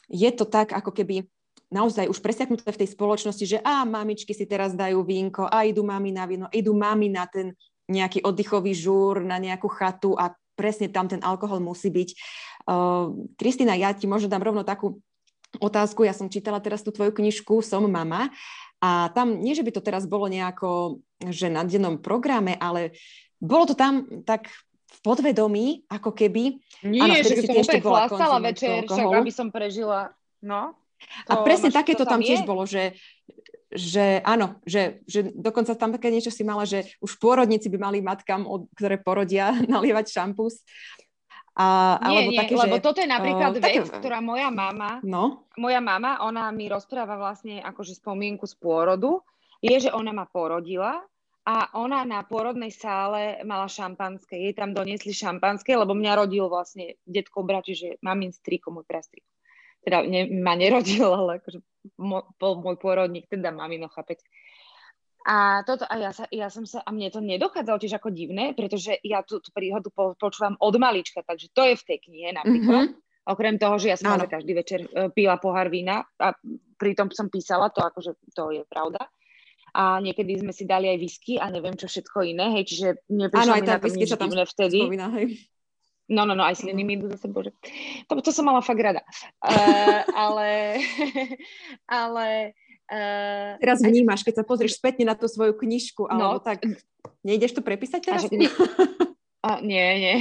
[0.06, 1.26] je to tak, ako keby
[1.68, 5.84] naozaj už presiaknuté v tej spoločnosti, že a mamičky si teraz dajú vínko a idú
[5.84, 7.52] mami na víno, idú mami na ten
[7.88, 12.08] nejaký oddychový žúr, na nejakú chatu a presne tam ten alkohol musí byť.
[12.68, 15.00] Uh, Kristýna, ja ti možno dám rovno takú
[15.56, 16.04] otázku.
[16.04, 18.28] Ja som čítala teraz tú tvoju knižku Som mama
[18.78, 22.94] a tam, nie že by to teraz bolo nejako, že na dennom programe, ale
[23.40, 24.50] bolo to tam tak
[24.88, 26.58] v podvedomí, ako keby...
[26.86, 30.14] Nie, ano, že som úplne chlastala večer, však aby som prežila.
[30.40, 30.74] No.
[31.28, 32.94] A presne takéto tam, tam tiež bolo, že,
[33.68, 37.98] že áno, že, že dokonca tam také niečo si mala, že už pôrodníci by mali
[38.00, 40.64] matkám, ktoré porodia, nalievať šampus.
[41.58, 44.46] A, nie, alebo nie, také, lebo že, toto je napríklad uh, vec, také, ktorá moja
[44.46, 45.42] mama, no?
[45.58, 49.26] moja mama, ona mi rozpráva vlastne akože spomienku z pôrodu,
[49.58, 51.02] je, že ona ma porodila
[51.42, 54.38] a ona na pôrodnej sále mala šampanské.
[54.38, 59.26] Jej tam doniesli šampanské, lebo mňa rodil vlastne detko brat, čiže mamin striko, môj prastriko
[59.88, 61.64] teda ne, ma nerodil, ale akože
[62.36, 64.22] bol môj pôrodník, teda mamino, chápete.
[65.28, 68.56] A, toto, a ja, sa, ja som sa, a mne to nedochádzalo tiež ako divné,
[68.56, 72.28] pretože ja tú, tú príhodu po, počúvam od malička, takže to je v tej knihe
[72.32, 72.84] napríklad.
[72.92, 73.28] Mm-hmm.
[73.28, 76.32] Okrem toho, že ja som každý večer uh, pila pohár vína a
[76.80, 79.04] pritom som písala to, akože to je pravda.
[79.76, 83.52] A niekedy sme si dali aj whisky a neviem čo všetko iné, hej, čiže neprišlo
[83.60, 84.80] mi na to nič divné vtedy.
[84.80, 85.44] Spomína, hej.
[86.08, 87.52] No, no, no, aj sliny mi idú zase, bože.
[88.08, 89.04] To, to som mala fakt rada.
[89.44, 90.80] Uh, ale,
[92.00, 92.26] ale
[92.88, 96.64] Uh, teraz vnímaš, keď sa pozrieš spätne na tú svoju knižku, alebo no, tak
[97.20, 98.24] nejdeš to prepísať teraz?
[98.24, 98.48] A, nie,
[99.44, 100.16] a, nie, nie,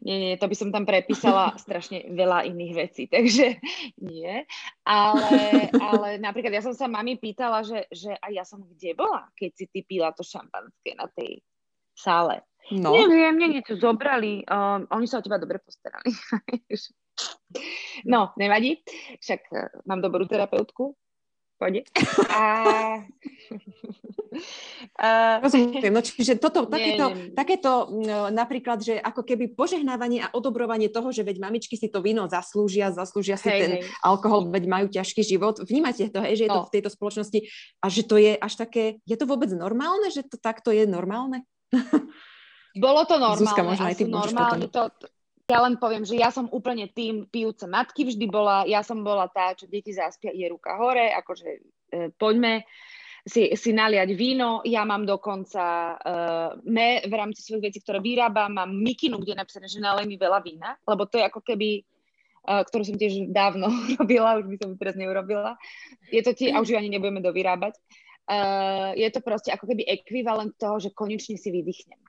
[0.00, 3.60] nie, nie, to by som tam prepísala strašne veľa iných vecí, takže
[4.00, 4.48] nie.
[4.88, 9.28] Ale, ale napríklad ja som sa mami pýtala, že, že a ja som kde bola,
[9.36, 11.44] keď si ty pila to šampanské na tej
[11.92, 12.40] sále.
[12.74, 12.92] No.
[12.92, 14.44] Neviem, mne niečo zobrali.
[14.44, 16.12] Um, oni sa o teba dobre postarali.
[18.12, 18.84] no, nevadí.
[19.20, 20.92] Však uh, mám dobrú terapeutku.
[21.58, 21.82] Pôjde.
[22.30, 22.42] A...
[24.98, 27.32] Uh, Rozumiem, no čiže toto, nie, takéto, nie.
[27.32, 32.04] takéto no, napríklad, že ako keby požehnávanie a odobrovanie toho, že veď mamičky si to
[32.04, 33.82] víno zaslúžia, zaslúžia si hej, ten hej.
[34.04, 35.64] alkohol, veď majú ťažký život.
[35.64, 36.56] Vnímate to, hej, že je no.
[36.60, 37.40] to v tejto spoločnosti
[37.80, 41.42] a že to je až také, je to vôbec normálne, že to takto je normálne?
[42.76, 43.44] Bolo to normálne.
[43.44, 44.92] Zuzka, možno aj ty normálne to,
[45.48, 49.32] ja len poviem, že ja som úplne tým pijúce matky vždy bola, ja som bola
[49.32, 51.60] tá, čo deti zaspia, je ruka hore, akože e,
[52.20, 52.68] poďme
[53.24, 54.60] si, si naliať víno.
[54.64, 59.40] Ja mám dokonca uh, me v rámci svojich vecí, ktoré vyrábam, mám mikinu, kde je
[59.40, 61.84] napísané, že nalej mi veľa vína, lebo to je ako keby
[62.48, 63.68] uh, ktorú som tiež dávno
[64.00, 65.60] robila, už by som teraz neurobila.
[66.08, 67.76] Je to tie, a už ju ani nebudeme dovyrábať.
[68.28, 72.07] Uh, je to proste ako keby ekvivalent toho, že konečne si vydýchnem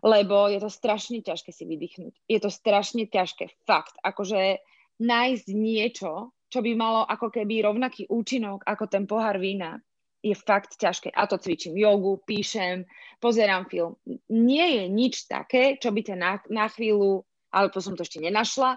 [0.00, 2.14] lebo je to strašne ťažké si vydýchnuť.
[2.28, 3.96] Je to strašne ťažké, fakt.
[4.00, 4.60] Akože
[5.00, 9.80] nájsť niečo, čo by malo ako keby rovnaký účinok ako ten pohár vína,
[10.20, 11.16] je fakt ťažké.
[11.16, 12.84] A to cvičím jogu, píšem,
[13.24, 13.96] pozerám film.
[14.28, 18.76] Nie je nič také, čo by ťa na, na chvíľu, alebo som to ešte nenašla,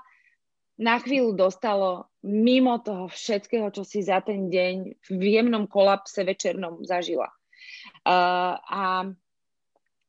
[0.80, 6.82] na chvíľu dostalo mimo toho všetkého, čo si za ten deň v jemnom kolapse večernom
[6.82, 7.30] zažila.
[8.04, 8.82] Uh, a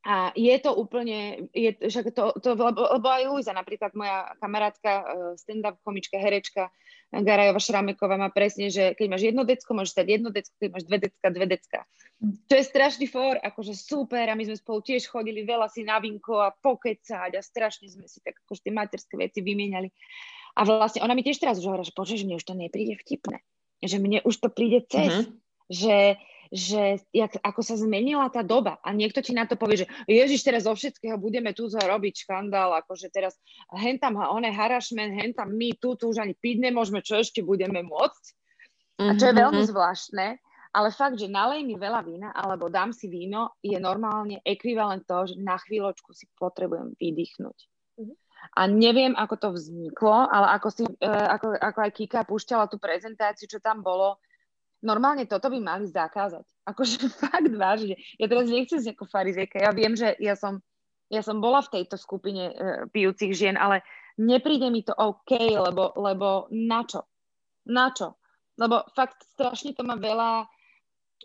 [0.05, 4.91] a je to úplne, je, však to, to, lebo, lebo aj Luisa, napríklad moja kamarátka,
[5.01, 5.03] e,
[5.41, 6.69] stand-up komička, herečka,
[7.09, 10.85] Garajova Šrameková má presne, že keď máš jedno decko, môžeš stať jedno decko, keď máš
[10.89, 11.79] dve decka, dve decka.
[12.49, 16.01] To je strašný for, akože super a my sme spolu tiež chodili veľa si na
[16.01, 19.87] vinko a pokecať a strašne sme si tak akože tie materské veci vymieniali.
[20.55, 23.43] A vlastne ona mi tiež teraz už hovorí, že počuť, mne už to nepríde vtipné.
[23.83, 25.11] Že mne už to príde cez.
[25.11, 25.27] Uh-huh.
[25.67, 25.97] Že,
[26.53, 30.45] že jak, ako sa zmenila tá doba a niekto ti na to povie, že Ježiš,
[30.45, 33.37] teraz zo všetkého budeme tu robiť škandál, akože teraz
[33.73, 37.41] hen tam oné harassment, hen tam my tu, tu už ani piť nemôžeme, čo ešte
[37.41, 38.23] budeme môcť.
[38.95, 39.69] A čo je mhm, veľmi mhm.
[39.75, 40.27] zvláštne,
[40.75, 45.31] ale fakt, že nalej mi veľa vína alebo dám si víno, je normálne ekvivalent toho,
[45.31, 47.57] že na chvíľočku si potrebujem vydýchnuť.
[47.95, 48.17] Mm-hmm.
[48.59, 52.75] A neviem, ako to vzniklo, ale ako, si, e, ako, ako aj Kika púšťala tú
[52.75, 54.19] prezentáciu, čo tam bolo,
[54.85, 56.45] normálne toto by mali zakázať.
[56.69, 57.97] Akože fakt vážne.
[58.21, 59.57] Ja teraz nechcem z ako farizejka.
[59.57, 60.61] Ja viem, že ja som,
[61.09, 63.81] ja som bola v tejto skupine uh, pijúcich žien, ale
[64.21, 67.09] nepríde mi to OK, lebo, lebo na čo?
[67.65, 68.15] Na čo?
[68.55, 70.47] Lebo fakt strašne to má veľa,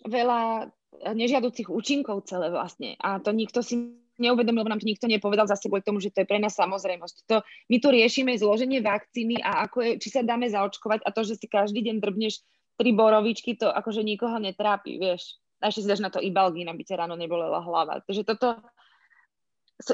[0.09, 0.73] veľa
[1.15, 2.99] nežiaducich účinkov celé vlastne.
[2.99, 6.23] A to nikto si neuvedomil, lebo nám to nikto nepovedal zase kvôli tomu, že to
[6.23, 7.17] je pre nás samozrejmosť.
[7.33, 7.41] To,
[7.73, 11.41] my tu riešime zloženie vakcíny a ako je, či sa dáme zaočkovať a to, že
[11.41, 12.45] si každý deň drbneš
[12.81, 15.37] tri borovičky, to akože nikoho netrápi, vieš.
[15.61, 18.01] A ešte si dáš na to ibalgín, aby ťa ráno nebolela hlava.
[18.09, 18.57] Takže toto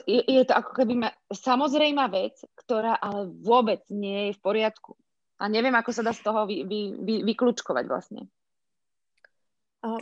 [0.06, 4.94] je, je to ako keby ma, samozrejmá vec, ktorá ale vôbec nie je v poriadku.
[5.42, 8.30] A neviem, ako sa dá z toho vy, vy, vy, vyklúčkovať vlastne.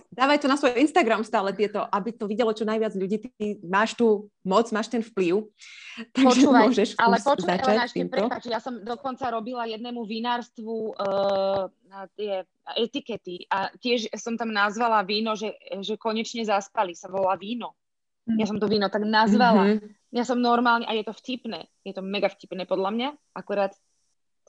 [0.08, 3.20] Dávaj to na svoj Instagram stále tieto, aby to videlo čo najviac ľudí.
[3.36, 5.44] Ty máš tu moc, máš ten vplyv.
[6.16, 11.68] Takže počúvaj, môžeš ale počúvaj, Elena, ešte prepáč, ja som dokonca robila jednému vinárstvu uh,
[12.16, 12.48] tie
[12.80, 15.52] etikety a tiež som tam nazvala víno, že,
[15.84, 17.76] že konečne zaspali, sa volá víno.
[18.24, 18.40] Mm.
[18.40, 19.76] Ja som to víno tak nazvala.
[19.76, 20.16] Mm-hmm.
[20.16, 23.76] Ja som normálne, a je to vtipné, je to mega vtipné podľa mňa, akurát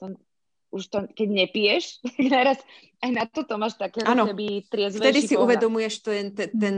[0.00, 0.16] to
[0.72, 2.58] už to, keď nepiješ, tak naraz
[3.04, 4.26] aj na toto máš také ano,
[4.70, 5.44] triezvejší Vtedy si pohľad.
[5.58, 6.74] uvedomuješ ten, ten, ten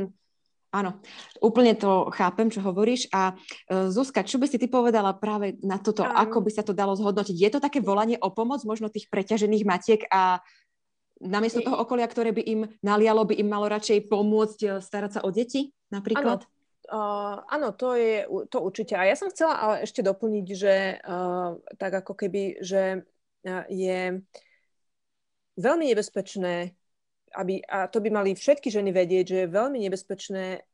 [0.68, 1.00] Áno,
[1.40, 3.08] úplne to chápem, čo hovoríš.
[3.08, 6.60] A uh, Zuzka, čo by si ty povedala práve na toto, um, ako by sa
[6.60, 7.32] to dalo zhodnotiť?
[7.40, 10.44] Je to také volanie o pomoc možno tých preťažených matiek a
[11.24, 15.20] namiesto toho okolia, ktoré by im nalialo, by im malo radšej pomôcť e, starať sa
[15.26, 16.44] o deti napríklad?
[16.44, 16.56] Áno,
[16.88, 18.96] Uh, áno, to je to určite.
[18.96, 23.04] A ja som chcela ale ešte doplniť, že uh, tak ako keby, že
[23.68, 24.20] je
[25.58, 26.72] veľmi nebezpečné,
[27.36, 30.64] aby, a to by mali všetky ženy vedieť, že je veľmi nebezpečné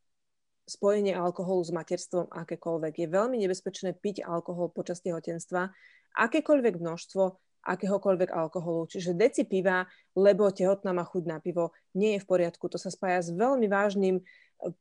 [0.65, 3.05] spojenie alkoholu s materstvom akékoľvek.
[3.05, 5.69] Je veľmi nebezpečné piť alkohol počas tehotenstva,
[6.17, 7.23] akékoľvek množstvo,
[7.65, 8.89] akéhokoľvek alkoholu.
[8.89, 12.69] Čiže deci piva, lebo tehotná má chuť na pivo, nie je v poriadku.
[12.69, 14.21] To sa spája s veľmi vážnym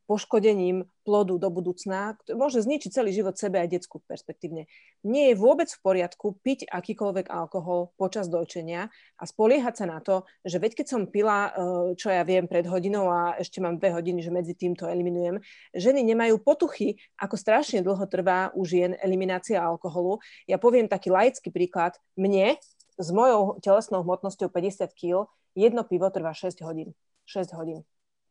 [0.08, 4.72] poškodením plodu do budúcna, môže zničiť celý život sebe a decku perspektívne.
[5.04, 8.88] Nie je vôbec v poriadku piť akýkoľvek alkohol počas dojčenia
[9.20, 11.52] a spoliehať sa na to, že veď keď som pila, eh,
[12.00, 15.44] čo ja viem, pred hodinou a ešte mám dve hodiny, že medzi tým to eliminujem,
[15.76, 20.24] ženy nemajú potuchy, ako strašne dlho trvá u žien eliminácia alkoholu.
[20.48, 22.00] Ja poviem taký laický príklad.
[22.16, 22.56] Mne
[22.96, 26.96] s mojou telesnou hmotnosťou 50 kg jedno pivo trvá 6 hodín.
[27.28, 27.84] 6 hodín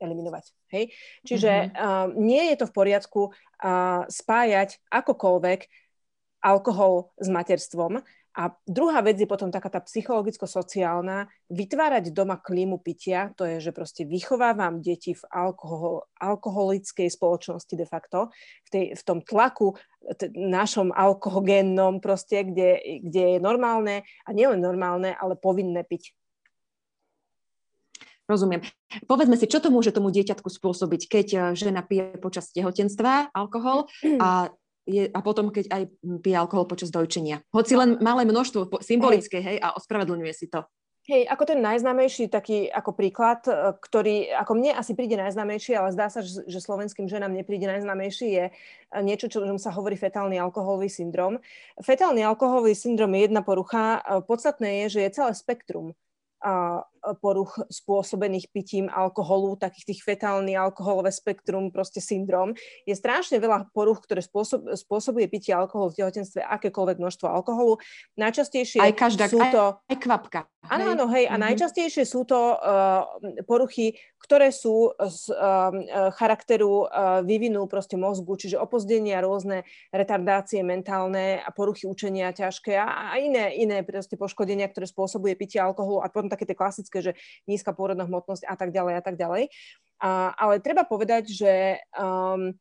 [0.02, 0.44] eliminovať.
[0.74, 0.90] Hej?
[1.22, 1.78] Čiže mm-hmm.
[1.78, 5.60] uh, nie je to v poriadku uh, spájať akokoľvek
[6.42, 8.02] alkohol s materstvom.
[8.32, 13.76] A druhá vec je potom taká tá psychologicko-sociálna, vytvárať doma klímu pitia, to je, že
[13.76, 18.32] proste vychovávam deti v alkohol, alkoholickej spoločnosti de facto,
[18.64, 19.76] v, tej, v tom tlaku
[20.16, 26.16] t- našom alkohogénnom proste, kde, kde je normálne, a nielen normálne, ale povinné piť.
[28.30, 28.62] Rozumiem.
[29.10, 33.90] Povedzme si, čo to môže tomu dieťatku spôsobiť, keď eh, žena pije počas tehotenstva alkohol
[34.22, 34.54] a,
[34.86, 35.82] je, a potom, keď aj
[36.22, 37.42] pije alkohol počas dojčenia.
[37.50, 40.62] Hoci len malé množstvo, symbolické, hej, a ospravedlňuje si to.
[41.02, 45.90] Hej, ako ten najznámejší taký ako príklad, eh, ktorý ako mne asi príde najznámejší, ale
[45.90, 50.86] zdá sa, že, slovenským ženám nepríde najznámejší, je eh, niečo, čo sa hovorí fetálny alkoholový
[50.86, 51.42] syndrom.
[51.82, 53.98] Fetálny alkoholový syndrom je jedna porucha.
[54.30, 55.98] Podstatné je, že je celé spektrum
[57.18, 62.54] poruch spôsobených pitím alkoholu, takých tých fetálny alkoholové spektrum, proste syndrom.
[62.86, 67.82] Je strašne veľa poruch, ktoré spôsob, spôsobuje pitie alkoholu v tehotenstve, akékoľvek množstvo alkoholu.
[68.14, 69.62] Najčastejšie aj každá, sú to...
[69.82, 70.40] Aj, aj kvapka.
[70.70, 71.26] Áno, áno, hej.
[71.26, 71.42] A mm-hmm.
[71.42, 73.02] najčastejšie sú to uh,
[73.50, 75.74] poruchy, ktoré sú z uh,
[76.14, 83.10] charakteru uh, vyvinu proste mozgu, čiže opozdenia, rôzne retardácie mentálne a poruchy učenia ťažké a,
[83.10, 87.12] a iné, iné proste poškodenia, ktoré spôsobuje pitie alkoholu a potom také tie klasické, že
[87.48, 89.48] nízka pôrodná hmotnosť a tak ďalej a tak ďalej.
[90.02, 92.52] A, ale treba povedať, že um,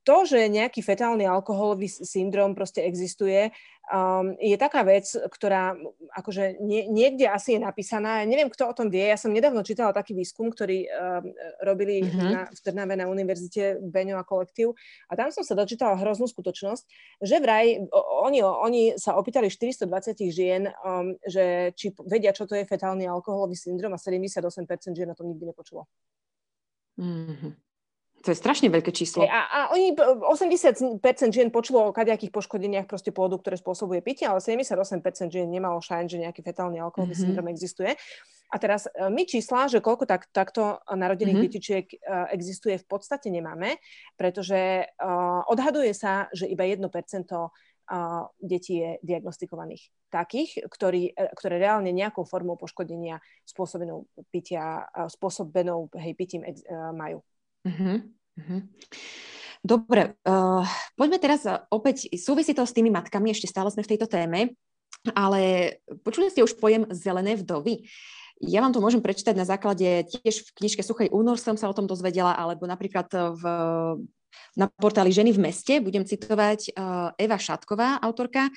[0.00, 3.52] to, že nejaký fetálny alkoholový syndrom proste existuje,
[3.92, 5.76] um, je taká vec, ktorá
[6.16, 8.24] akože nie, niekde asi je napísaná.
[8.24, 9.04] Ja neviem, kto o tom vie.
[9.04, 12.30] Ja som nedávno čítala taký výskum, ktorý um, robili mm-hmm.
[12.32, 14.72] na, v Trnave na univerzite Beňo a kolektív.
[15.10, 16.84] A tam som sa dočítala hroznú skutočnosť,
[17.20, 17.84] že vraj
[18.24, 19.84] oni, oni sa opýtali 420
[20.32, 25.18] žien, um, že či vedia, čo to je fetálny alkoholový syndrom a 78% žien o
[25.18, 25.84] tom nikdy nepočulo.
[26.96, 27.69] Mm-hmm.
[28.20, 29.24] To je strašne veľké číslo.
[29.24, 31.00] A, a oni, 80%
[31.32, 36.04] žien počulo o kadejakých poškodeniach proste pôdu, ktoré spôsobuje pitie, ale 78% žien nemalo šajn,
[36.04, 37.32] že nejaký fetálny alkoholový mm-hmm.
[37.32, 37.96] syndrom existuje.
[38.50, 41.48] A teraz e, my čísla, že koľko tak, takto narodených mm-hmm.
[41.48, 41.96] detičiek e,
[42.36, 43.80] existuje, v podstate nemáme,
[44.20, 47.48] pretože uh, odhaduje sa, že iba 1% uh,
[48.36, 56.42] detí je diagnostikovaných takých, ktorí, ktoré reálne nejakou formou poškodenia spôsobenou pitia, spôsobenou hej, pitím
[56.44, 57.22] uh, majú.
[57.66, 57.98] Uh-huh.
[59.60, 60.64] Dobre, uh,
[60.96, 64.56] poďme teraz opäť, súvisí to s tými matkami, ešte stále sme v tejto téme,
[65.12, 67.84] ale počuli ste už pojem zelené vdovy?
[68.40, 71.76] Ja vám to môžem prečítať na základe, tiež v knižke Suchej únor som sa o
[71.76, 73.44] tom dozvedela, alebo napríklad v
[74.58, 75.72] na portáli Ženy v meste.
[75.78, 78.50] Budem citovať uh, Eva Šatková, autorka.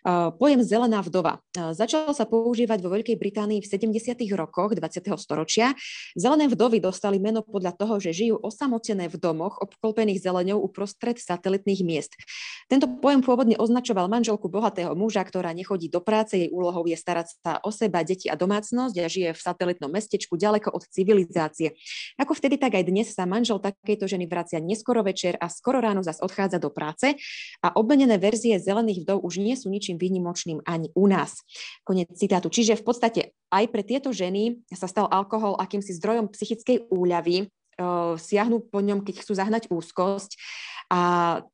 [0.00, 1.44] Uh, pojem zelená vdova.
[1.52, 4.16] Uh, začal sa používať vo Veľkej Británii v 70.
[4.38, 5.10] rokoch 20.
[5.20, 5.74] storočia.
[6.16, 11.82] Zelené vdovy dostali meno podľa toho, že žijú osamotené v domoch obklopených zeleňou uprostred satelitných
[11.84, 12.16] miest.
[12.70, 17.26] Tento pojem pôvodne označoval manželku bohatého muža, ktorá nechodí do práce, jej úlohou je starať
[17.42, 21.76] sa o seba, deti a domácnosť a žije v satelitnom mestečku ďaleko od civilizácie.
[22.16, 26.00] Ako vtedy, tak aj dnes sa manžel takejto ženy vracia neskoro večer a skoro ráno
[26.00, 27.18] zas odchádza do práce
[27.60, 31.44] a obmenené verzie zelených vdov už nie sú ničím výnimočným ani u nás.
[31.84, 32.48] Konec citátu.
[32.48, 33.20] Čiže v podstate
[33.52, 37.52] aj pre tieto ženy sa stal alkohol akýmsi zdrojom psychickej úľavy,
[38.20, 40.36] siahnu po ňom, keď chcú zahnať úzkosť.
[40.90, 41.00] A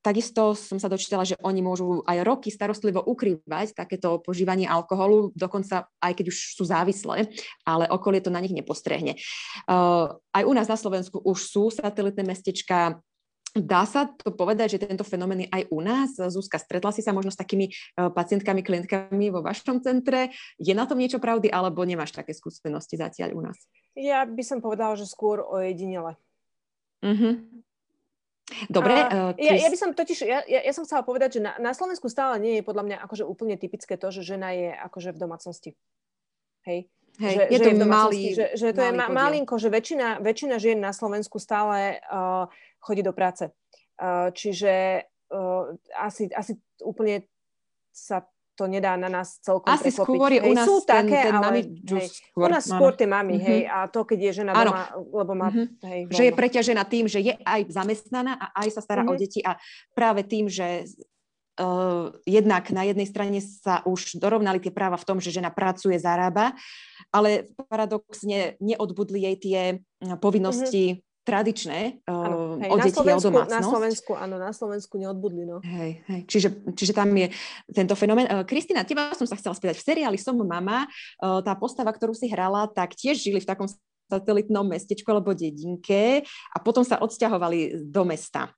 [0.01, 5.93] takisto som sa dočítala, že oni môžu aj roky starostlivo ukrývať takéto požívanie alkoholu, dokonca
[6.01, 7.29] aj keď už sú závislé,
[7.69, 9.21] ale okolie to na nich nepostrehne.
[9.69, 13.05] Aj u nás na Slovensku už sú satelitné mestečka,
[13.57, 16.13] Dá sa to povedať, že tento fenomén je aj u nás?
[16.19, 20.35] Zuzka, stretla si sa možno s takými uh, pacientkami, klientkami vo vašom centre?
[20.61, 23.57] Je na tom niečo pravdy, alebo nemáš také skúsenosti zatiaľ u nás?
[23.97, 26.21] Ja by som povedala, že skôr o jedinele.
[27.01, 27.65] Mm-hmm.
[28.71, 28.95] Dobre.
[29.11, 31.73] Uh, ja, ja by som totiž, ja, ja, ja som chcela povedať, že na, na
[31.75, 35.19] Slovensku stále nie je podľa mňa akože úplne typické to, že žena je akože v
[35.19, 35.71] domácnosti.
[36.69, 36.93] Hej.
[37.17, 39.73] Hej, že, je že to je malý, že, že to malý je ma, malinko, že
[39.73, 42.45] väčšina, väčšina žien na Slovensku stále uh,
[42.87, 43.51] chodí do práce.
[43.99, 45.03] Uh, čiže
[45.35, 47.27] uh, asi, asi úplne
[47.91, 48.23] sa
[48.57, 50.17] to nedá na nás celkom Asi preklopiť.
[50.17, 53.05] skôr je u nás sú ten, také, ten ale, hej, skôr, u nás skôr tie
[53.05, 53.49] mami, mm-hmm.
[53.53, 55.67] hej, a to, keď je žena doma, lebo má, mm-hmm.
[55.85, 59.21] hej, Že je preťažená tým, že je aj zamestnaná a aj sa stará mm-hmm.
[59.21, 59.61] o deti a
[59.93, 60.89] práve tým, že
[61.61, 66.01] uh, jednak na jednej strane sa už dorovnali tie práva v tom, že žena pracuje,
[66.01, 66.57] zarába,
[67.13, 69.61] ale paradoxne neodbudli jej tie
[70.17, 73.51] povinnosti mm-hmm tradičné uh, hej, o deti a o domácnosť.
[73.51, 75.59] Na Slovensku, áno, na Slovensku neodbudli, no.
[75.67, 76.21] Hej, hej.
[76.31, 76.49] Čiže,
[76.79, 77.35] čiže tam je
[77.75, 78.31] tento fenomén.
[78.31, 79.75] Uh, Kristina, teba som sa chcela spýtať.
[79.75, 83.67] V seriáli Som mama, uh, tá postava, ktorú si hrala, tak tiež žili v takom
[84.07, 86.23] satelitnom mestečku alebo dedinke
[86.55, 88.55] a potom sa odsťahovali do mesta.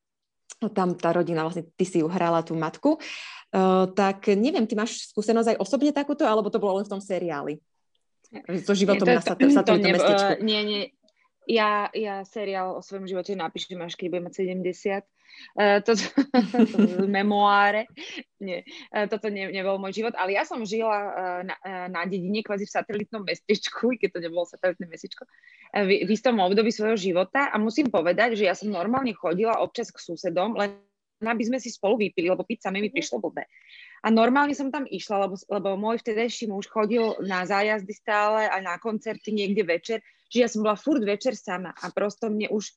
[0.76, 3.00] Tam tá rodina, vlastne ty si ju hrala, tú matku.
[3.48, 7.00] Uh, tak neviem, ty máš skúsenosť aj osobne takúto, alebo to bolo len v tom
[7.00, 7.64] seriáli?
[8.60, 10.32] So životom nie, to, na satelitnom mestečku.
[10.36, 10.82] Uh, nie, nie,
[11.48, 15.00] ja, ja seriál o svojom živote napíšem až keď budem mať 70.
[15.54, 16.02] Uh, toto,
[16.74, 17.88] to memoáre.
[18.42, 22.04] Nie, uh, toto ne, nebol môj život, ale ja som žila uh, na, uh, na
[22.04, 26.68] dedine, kvázi v satelitnom mestečku, keď to nebolo satelitné mestečko, uh, v, v istom období
[26.68, 30.74] svojho života a musím povedať, že ja som normálne chodila občas k susedom, len
[31.18, 33.50] aby sme si spolu vypili, lebo piť sami mi prišlo blbé.
[34.06, 38.62] A normálne som tam išla, lebo, lebo môj vtedajší muž chodil na zájazdy stále a
[38.62, 39.98] na koncerty niekde večer,
[40.28, 42.72] že ja som bola furt večer sama a prosto mne už,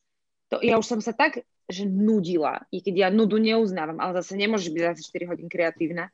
[0.51, 4.35] to, ja už som sa tak, že nudila, i keď ja nudu neuznávam, ale zase
[4.35, 6.11] nemôžeš byť zase 4 hodín kreatívna,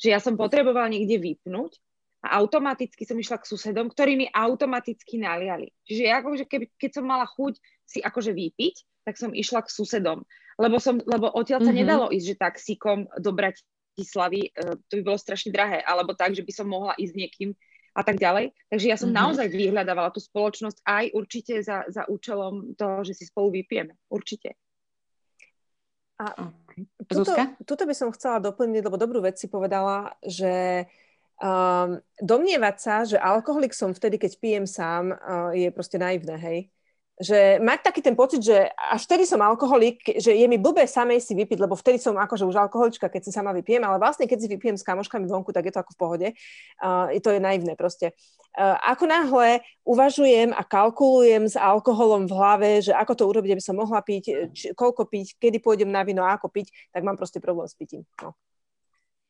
[0.00, 1.76] že ja som potrebovala niekde vypnúť
[2.24, 5.68] a automaticky som išla k susedom, ktorí mi automaticky naliali.
[5.84, 9.68] Čiže ja akože keby, keď som mala chuť si akože vypiť, tak som išla k
[9.68, 10.24] susedom.
[10.56, 11.80] Lebo, som, lebo odtiaľ sa mm-hmm.
[11.84, 16.40] nedalo ísť, že taxíkom do Bratislavy, uh, to by bolo strašne drahé, alebo tak, že
[16.40, 17.50] by som mohla ísť niekým
[17.94, 18.50] a tak ďalej.
[18.68, 19.22] Takže ja som mm-hmm.
[19.22, 23.94] naozaj vyhľadávala tú spoločnosť aj určite za, za účelom toho, že si spolu vypijeme.
[24.10, 24.58] Určite.
[26.18, 26.50] A
[27.10, 27.34] tuto,
[27.66, 30.86] tuto by som chcela doplniť, lebo dobrú vec si povedala, že
[31.42, 36.58] um, domnievať sa, že alkoholik som vtedy, keď pijem sám, uh, je proste naivné, hej?
[37.14, 41.22] Že mať taký ten pocit, že až vtedy som alkoholik, že je mi blbé samej
[41.22, 44.38] si vypiť, lebo vtedy som akože už alkoholička, keď si sama vypijem, ale vlastne keď
[44.42, 46.28] si vypijem s kamoškami vonku, tak je to ako v pohode.
[46.82, 48.10] Uh, to je naivné proste.
[48.58, 53.62] Uh, ako náhle uvažujem a kalkulujem s alkoholom v hlave, že ako to urobiť, aby
[53.62, 57.14] som mohla piť, či, koľko piť, kedy pôjdem na víno a ako piť, tak mám
[57.14, 58.02] proste problém s pitím.
[58.18, 58.34] No.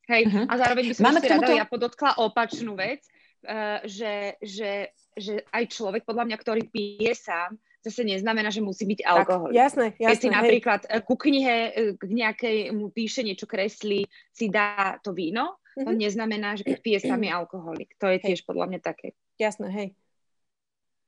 [0.08, 0.44] Hej, uh-huh.
[0.48, 3.04] a zároveň by som Máme ešte rada, ja podotkla opačnú vec,
[3.44, 4.88] uh, že, že,
[5.20, 9.52] že aj človek, podľa mňa, ktorý pije sám, zase neznamená, že musí byť alkohol.
[9.52, 10.08] Tak, jasné, jasné.
[10.08, 10.36] Keď si hej.
[10.40, 11.70] napríklad e, ku knihe, e,
[12.00, 15.84] k nejakej mu píše niečo kreslí, si dá to víno, mm-hmm.
[15.84, 16.00] to mhm.
[16.00, 17.92] neznamená, že keď pije sami alkoholik.
[18.00, 18.24] To je hej.
[18.32, 19.12] tiež podľa mňa také.
[19.36, 19.88] Jasné, hej.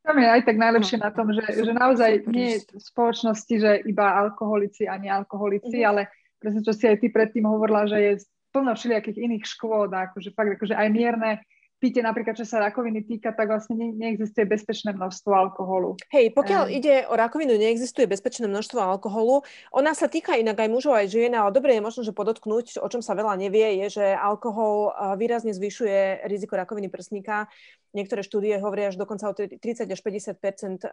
[0.07, 1.03] Tam je aj tak najlepšie no.
[1.03, 5.91] na tom, že, že naozaj nie je v spoločnosti, že iba alkoholici a nealkoholici, mm-hmm.
[5.91, 6.07] ale
[6.39, 8.13] presne čo si aj ty predtým hovorila, že je
[8.55, 11.43] plno všelijakých iných škôd, akože fakt akože aj mierne
[11.87, 15.95] píte napríklad, čo sa rakoviny týka, tak vlastne ne, neexistuje bezpečné množstvo alkoholu.
[16.11, 19.47] Hej, pokiaľ um, ide o rakovinu, neexistuje bezpečné množstvo alkoholu.
[19.71, 22.89] Ona sa týka inak aj mužov, aj žien, ale dobre je možno, že podotknúť, o
[22.91, 27.47] čom sa veľa nevie, je, že alkohol výrazne zvyšuje riziko rakoviny prsníka.
[27.95, 30.87] Niektoré štúdie hovoria, že dokonca o 30 až 50%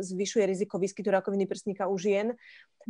[0.00, 2.34] zvyšuje riziko výskytu rakoviny prsníka u žien.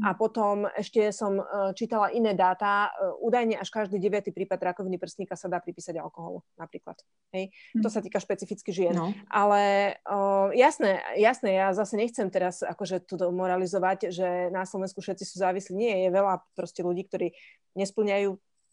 [0.00, 0.16] A hm.
[0.16, 1.44] potom ešte som e,
[1.76, 2.88] čítala iné dáta.
[2.88, 6.96] E, údajne až každý deviatý prípad rakoviny prsníka sa dá pripísať alkoholu napríklad.
[7.36, 7.52] Hej?
[7.76, 7.92] To hm.
[7.92, 8.96] sa týka špecificky žien.
[8.96, 9.12] No.
[9.28, 15.28] Ale o, jasné, jasné, ja zase nechcem teraz akože tu moralizovať, že na Slovensku všetci
[15.28, 15.76] sú závislí.
[15.76, 17.36] Nie, je veľa proste ľudí, ktorí
[17.76, 18.32] nesplňajú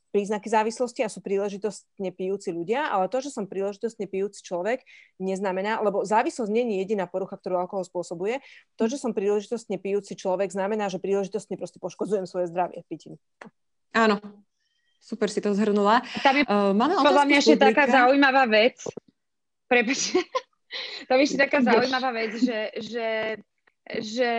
[0.09, 4.81] príznaky závislosti a sú príležitostne pijúci ľudia, ale to, že som príležitostne pijúci človek,
[5.21, 8.41] neznamená, lebo závislosť nie je jediná porucha, ktorú alkohol spôsobuje.
[8.81, 13.21] To, že som príležitostne pijúci človek, znamená, že príležitostne proste poškodzujem svoje zdravie pitím.
[13.93, 14.17] Áno,
[14.97, 16.01] super si to zhrnula.
[16.25, 18.81] Tam je uh, máme podľa mňa ešte taká zaujímavá vec.
[19.69, 20.21] Prepačte.
[21.09, 23.09] Tam je ešte taká zaujímavá vec, že, že,
[23.89, 24.31] že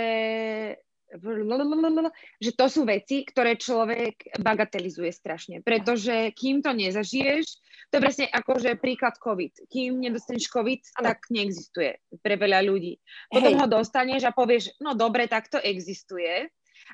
[2.39, 7.47] že to sú veci, ktoré človek bagatelizuje strašne, pretože kým to nezažiješ,
[7.91, 9.67] to je presne ako, že príklad COVID.
[9.67, 12.95] Kým nedostaneš COVID, tak neexistuje pre veľa ľudí.
[13.27, 13.59] Potom Hej.
[13.59, 16.47] ho dostaneš a povieš, no dobre, tak to existuje.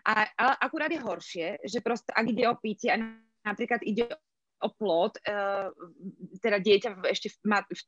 [0.08, 2.98] A, ale akurát je horšie, že proste, ak ide o pitie a
[3.44, 4.08] napríklad ide
[4.64, 5.68] o plod, uh,
[6.40, 7.80] teda dieťa ešte v, mat, v,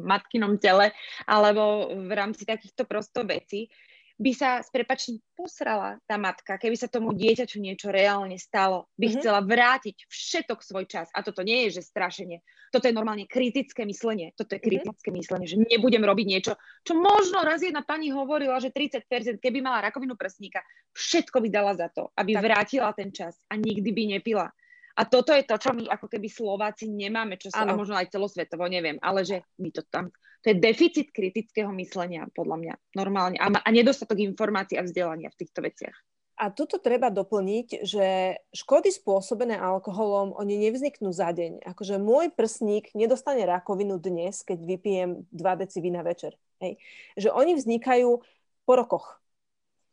[0.00, 0.88] matkinom tele,
[1.28, 3.68] alebo v rámci takýchto prosto vecí,
[4.22, 9.10] by sa s prepačím posrala tá matka, keby sa tomu dieťaču niečo reálne stalo, by
[9.10, 9.18] mm-hmm.
[9.18, 11.10] chcela vrátiť všetok svoj čas.
[11.10, 12.38] A toto nie je, že strašenie.
[12.70, 14.30] Toto je normálne kritické myslenie.
[14.38, 14.66] Toto je mhm.
[14.70, 15.18] kritické mm-hmm.
[15.18, 16.52] myslenie, že nebudem robiť niečo,
[16.86, 20.62] čo možno raz jedna pani hovorila, že 30%, keby mala rakovinu prsníka,
[20.94, 22.42] všetko by dala za to, aby tak.
[22.46, 24.46] vrátila ten čas a nikdy by nepila.
[24.92, 28.12] A toto je to, čo my ako keby Slováci nemáme, čo sa, a možno aj
[28.12, 30.12] celosvetovo, neviem, ale že my to tam
[30.42, 33.38] to je deficit kritického myslenia, podľa mňa, normálne.
[33.38, 35.94] A, a nedostatok informácií a vzdelania v týchto veciach.
[36.42, 41.62] A tuto treba doplniť, že škody spôsobené alkoholom, oni nevzniknú za deň.
[41.62, 46.34] Akože môj prsník nedostane rakovinu dnes, keď vypijem 2 deci vína večer.
[46.58, 46.82] Hej.
[47.14, 48.10] Že oni vznikajú
[48.66, 49.21] po rokoch.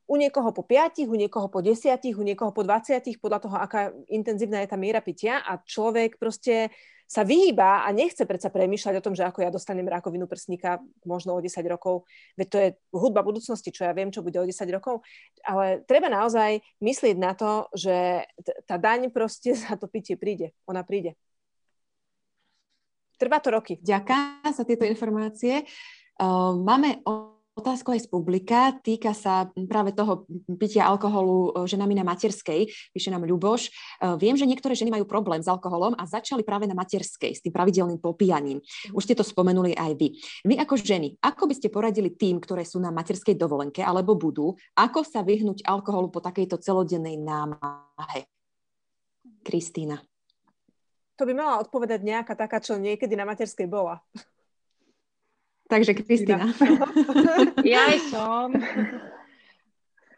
[0.10, 3.94] U niekoho po 5, u niekoho po 10, u niekoho po 20, podľa toho, aká
[4.10, 6.74] intenzívna je tá miera pitia a človek proste
[7.10, 11.34] sa vyhýba a nechce predsa premýšľať o tom, že ako ja dostanem rakovinu prsníka možno
[11.34, 12.06] o 10 rokov,
[12.38, 15.02] veď to je hudba budúcnosti, čo ja viem, čo bude o 10 rokov,
[15.42, 18.30] ale treba naozaj myslieť na to, že
[18.70, 21.18] tá daň proste za to pitie príde, ona príde.
[23.18, 23.82] Trvá to roky.
[23.82, 25.68] Ďakujem za tieto informácie.
[26.16, 27.04] Uh, máme
[27.60, 28.74] otázku aj z publika.
[28.80, 30.24] Týka sa práve toho
[30.56, 32.92] pitia alkoholu e, ženami na materskej.
[32.96, 33.62] Píše nám Ľuboš.
[33.68, 33.70] E,
[34.16, 37.52] viem, že niektoré ženy majú problém s alkoholom a začali práve na materskej s tým
[37.52, 38.64] pravidelným popíjaním.
[38.96, 40.16] Už ste to spomenuli aj vy.
[40.48, 44.56] Vy ako ženy, ako by ste poradili tým, ktoré sú na materskej dovolenke alebo budú,
[44.74, 48.26] ako sa vyhnúť alkoholu po takejto celodennej námahe?
[49.44, 50.00] Kristýna.
[51.20, 54.00] To by mala odpovedať nejaká taká, čo niekedy na materskej bola.
[55.70, 56.50] Takže Kristina.
[57.64, 58.58] Ja som.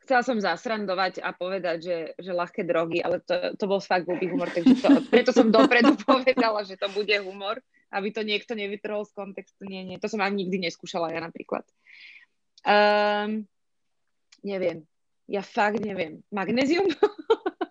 [0.07, 4.31] Chcela som zasrandovať a povedať, že, že ľahké drogy, ale to, to bol fakt blbý
[4.31, 7.59] humor, takže to, preto som dopredu povedala, že to bude humor.
[7.91, 9.67] aby to niekto nevytrhol z kontextu.
[9.67, 11.67] Nie, nie, to som ani nikdy neskúšala ja napríklad.
[12.63, 13.43] Um,
[14.47, 14.87] neviem.
[15.27, 16.23] Ja fakt neviem.
[16.31, 16.87] Magnézium?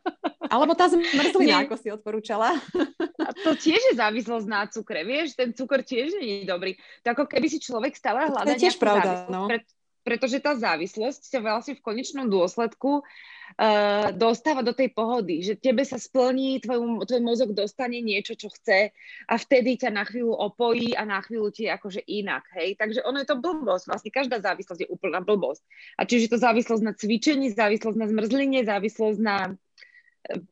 [0.50, 2.58] Alebo tá zmrzlina, ako si odporúčala.
[3.46, 6.74] To tiež je závislosť na cukre, vieš, ten cukor tiež nie je dobrý.
[7.06, 9.46] To ako keby si človek stále hľadá tiež pravda, no.
[9.46, 9.62] Pre,
[10.00, 15.84] pretože tá závislosť sa vlastne v konečnom dôsledku uh, dostáva do tej pohody, že tebe
[15.84, 18.90] sa splní, tvoj, tvoj mozog dostane niečo, čo chce
[19.28, 22.74] a vtedy ťa na chvíľu opojí a na chvíľu ti je akože inak, hej.
[22.80, 25.62] Takže ono je to blbosť, vlastne každá závislosť je úplná blbosť.
[26.00, 29.54] A čiže to závislosť na cvičení, závislosť na zmrzline, závislosť na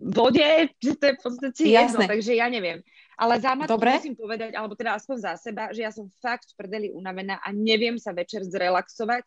[0.01, 2.81] vode, že to je v podstate jedno, takže ja neviem.
[3.19, 3.99] Ale za matku Dobre.
[3.99, 7.51] musím povedať, alebo teda aspoň za seba, že ja som fakt v prdeli unavená a
[7.51, 9.27] neviem sa večer zrelaxovať.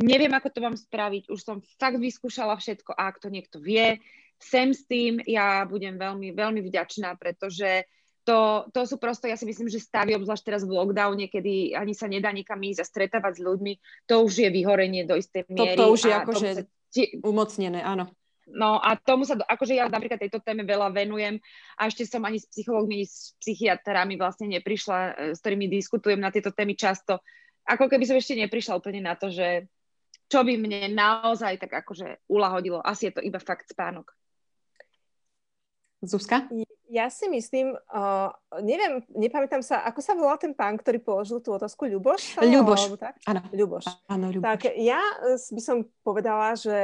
[0.00, 1.32] Neviem, ako to mám spraviť.
[1.32, 4.00] Už som fakt vyskúšala všetko a ak to niekto vie,
[4.40, 7.84] sem s tým, ja budem veľmi, veľmi vďačná, pretože
[8.24, 11.92] to, to sú prosto, ja si myslím, že stavy, obzvlášť teraz v lockdowne, kedy ani
[11.96, 13.72] sa nedá nikam ísť a stretávať s ľuďmi,
[14.08, 15.76] to už je vyhorenie do istej miery.
[15.76, 16.48] To, to už je akože
[17.24, 18.12] umocnené, áno.
[18.50, 21.38] No a tomu sa, akože ja napríklad tejto téme veľa venujem
[21.78, 26.34] a ešte som ani s psychológmi, s psychiatrami vlastne neprišla, e, s ktorými diskutujem na
[26.34, 27.22] tieto témy často.
[27.66, 29.70] Ako keby som ešte neprišla úplne na to, že
[30.30, 32.78] čo by mne naozaj tak akože ulahodilo.
[32.82, 34.14] Asi je to iba fakt spánok.
[36.00, 36.48] Zuzka?
[36.90, 38.32] Ja si myslím, uh,
[38.64, 42.40] neviem, nepamätám sa, ako sa volal ten pán, ktorý položil tú otázku, Ľuboš?
[42.40, 42.98] Ľuboš,
[43.30, 43.40] áno.
[43.52, 43.84] Ľuboš.
[44.10, 44.46] Áno, Ľuboš.
[44.48, 44.98] Tak ja
[45.28, 46.74] by som povedala, že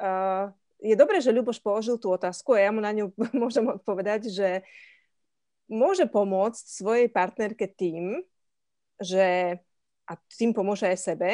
[0.00, 0.50] uh,
[0.84, 4.48] je dobré, že Ľuboš položil tú otázku a ja mu na ňu môžem odpovedať, že
[5.64, 8.20] môže pomôcť svojej partnerke tým,
[9.00, 9.56] že,
[10.04, 11.30] a tým pomôže aj sebe,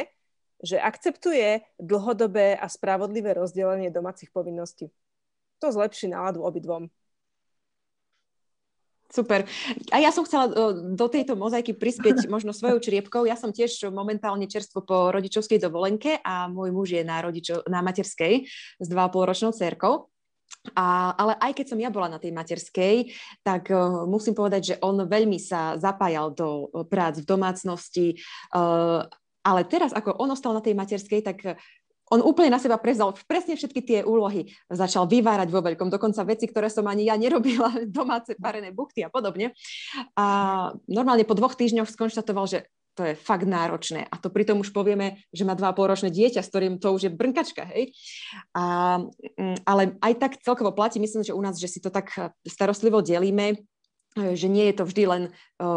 [0.63, 4.93] že akceptuje dlhodobé a spravodlivé rozdelenie domácich povinností.
[5.59, 6.93] To zlepší náladu obidvom.
[9.11, 9.43] Super.
[9.91, 10.47] A ja som chcela
[10.95, 13.27] do tejto mozaiky prispieť možno svojou čriepkou.
[13.27, 17.83] Ja som tiež momentálne čerstvo po rodičovskej dovolenke a môj muž je na, rodičo, na
[17.83, 18.47] materskej
[18.79, 20.07] s 2,5 ročnou cerkou.
[20.77, 24.79] A, ale aj keď som ja bola na tej materskej, tak uh, musím povedať, že
[24.85, 28.21] on veľmi sa zapájal do prác v domácnosti,
[28.53, 29.09] uh,
[29.41, 31.57] ale teraz, ako on ostal na tej materskej, tak
[32.11, 34.51] on úplne na seba prezal presne všetky tie úlohy.
[34.67, 39.09] Začal vyvárať vo veľkom, dokonca veci, ktoré som ani ja nerobila, domáce parené bukty a
[39.09, 39.55] podobne.
[40.19, 40.27] A
[40.91, 42.67] normálne po dvoch týždňoch skonštatoval, že
[42.99, 44.11] to je fakt náročné.
[44.11, 47.11] A to pritom už povieme, že má dva ročné dieťa, s ktorým to už je
[47.15, 47.95] brnkačka, hej.
[48.53, 48.99] A,
[49.39, 52.11] mm, ale aj tak celkovo platí, myslím, že u nás, že si to tak
[52.43, 53.63] starostlivo delíme,
[54.19, 55.23] že nie je to vždy len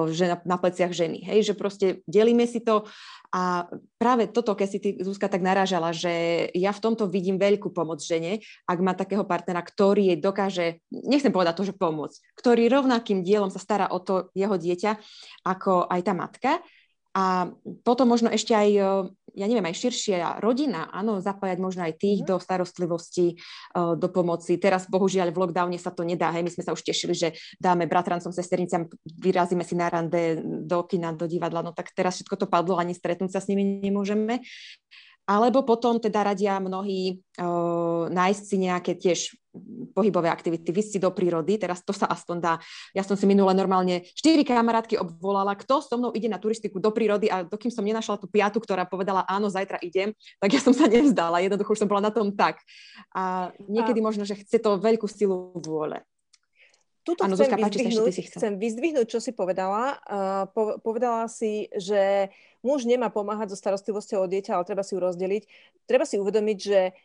[0.09, 2.87] že na, na pleciach ženy, hej, že proste delíme si to
[3.33, 3.65] a
[3.97, 7.97] práve toto, keď si ty, Zuzka, tak narážala, že ja v tomto vidím veľkú pomoc
[7.97, 13.25] žene, ak má takého partnera, ktorý jej dokáže, nechcem povedať to, že pomôcť, ktorý rovnakým
[13.25, 15.01] dielom sa stará o to jeho dieťa,
[15.49, 16.51] ako aj tá matka.
[17.13, 17.53] A
[17.85, 18.69] potom možno ešte aj
[19.33, 22.27] ja neviem, aj širšia rodina, áno, zapájať možno aj tých mm.
[22.29, 23.41] do starostlivosti,
[23.73, 24.61] uh, do pomoci.
[24.61, 27.89] Teraz bohužiaľ v lockdowne sa to nedá, hej, my sme sa už tešili, že dáme
[27.89, 28.85] bratrancom, sesternicam,
[29.17, 32.93] vyrazíme si na rande do kina, do divadla, no tak teraz všetko to padlo, ani
[32.93, 34.45] stretnúť sa s nimi nemôžeme.
[35.23, 39.19] Alebo potom teda radia mnohí uh, nájsť si nejaké tiež
[39.93, 42.53] pohybové aktivity, vysť si do prírody, teraz to sa aspoň dá.
[42.97, 46.89] Ja som si minule normálne štyri kamarátky obvolala, kto so mnou ide na turistiku do
[46.89, 50.73] prírody a dokým som nenašla tú piatu, ktorá povedala áno, zajtra idem, tak ja som
[50.73, 52.57] sa nevzdala, jednoducho už som bola na tom tak.
[53.13, 54.05] A niekedy a...
[54.09, 56.01] možno, že chce to veľkú silu vôle.
[57.03, 59.99] Tuto ano, chcem, Zuzka, vyzdvihnúť, páči, chcem vyzdvihnúť, čo si povedala.
[60.07, 62.31] Uh, po, povedala si, že
[62.63, 65.43] muž nemá pomáhať so starostlivosťou o dieťa, ale treba si ju rozdeliť.
[65.83, 66.95] Treba si uvedomiť, že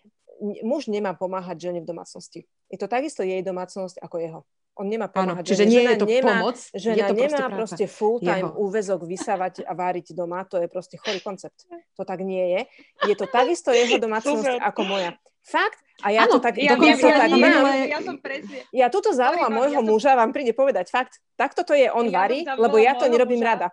[0.63, 2.47] muž nemá pomáhať žene v domácnosti.
[2.71, 4.41] Je to takisto jej domácnosť ako jeho.
[4.79, 5.43] On nemá pomáhať.
[5.43, 8.47] Áno, čiže nie žena je to nemá, pomoc, žena je to nemá proste, proste full-time
[8.47, 8.63] jeho.
[8.63, 10.47] úvezok vysávať a váriť doma.
[10.47, 11.67] To je proste chorý koncept.
[11.99, 12.61] To tak nie je.
[13.11, 15.19] Je to takisto jeho domácnosť ako moja.
[15.49, 15.81] Fakt?
[16.05, 17.65] A ja ano, to tak, ja, dokonca ja, tak ja, mám.
[17.89, 18.63] Ja, som presne.
[18.71, 19.89] Ja tuto zavolám môjho ja som...
[19.89, 23.43] muža, vám príde povedať fakt, takto to je, on ja varí, lebo ja to nerobím
[23.43, 23.51] muža.
[23.51, 23.69] rada.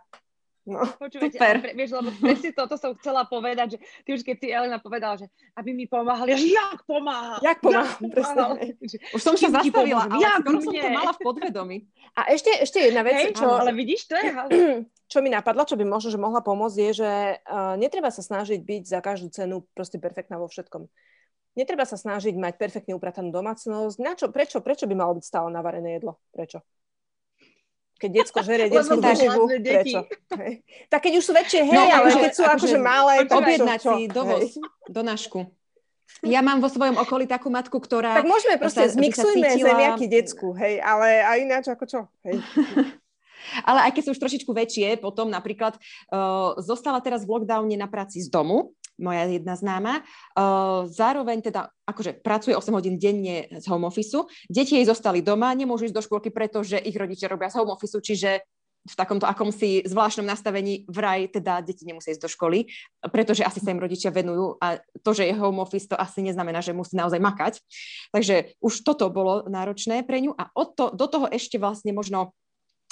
[0.65, 1.55] No, Počúvajte, super.
[1.61, 5.13] Ale, vieš, lebo presne toto som chcela povedať, že ty už keď si Elena povedala,
[5.13, 7.37] že aby mi pomáhali, že jak pomáha?
[7.37, 8.73] Jak pomáha, presne.
[9.13, 11.77] Už som sa zastavila, ale jak skoro som to mala v podvedomí.
[12.17, 13.45] A ešte, ešte jedna vec, Hej, čo...
[13.45, 14.25] Ale vidíš, to je
[15.05, 17.11] Čo mi napadlo, čo by možno, že mohla pomôcť, je, že
[17.45, 20.89] uh, netreba sa snažiť byť za každú cenu proste perfektná vo všetkom.
[21.55, 23.97] Netreba sa snažiť mať perfektne upratanú domácnosť.
[24.03, 26.19] Na čo, prečo, prečo by malo byť stále navarené jedlo?
[26.35, 26.59] Prečo?
[27.95, 29.99] keď detsko žerie detskú výživu, prečo?
[30.35, 30.53] Hej.
[30.91, 33.99] Tak keď už sú väčšie, hej, no, ale keď sú akože malé, tak objednať si
[34.11, 34.59] dovoz,
[34.91, 35.47] do našku.
[36.21, 38.21] Ja mám vo svojom okolí takú matku, ktorá...
[38.21, 39.73] Tak môžeme proste, sa, zmixujme cítila...
[39.73, 42.39] zemiaky decku, hej, ale a ináč ako čo, hej.
[43.61, 47.85] Ale aj keď sú už trošičku väčšie, potom napríklad uh, zostala teraz v lockdowne na
[47.85, 50.01] práci z domu, moja jedna známa.
[50.35, 54.25] Uh, zároveň teda akože pracuje 8 hodín denne z home office.
[54.47, 57.99] Deti jej zostali doma, nemôžu ísť do škôlky, pretože ich rodičia robia z home office,
[57.99, 58.43] čiže
[58.85, 62.69] v takomto akomsi zvláštnom nastavení vraj teda deti nemusia ísť do školy,
[63.09, 66.61] pretože asi sa im rodičia venujú a to, že je home office, to asi neznamená,
[66.61, 67.65] že musí naozaj makať.
[68.13, 72.37] Takže už toto bolo náročné pre ňu a od to, do toho ešte vlastne možno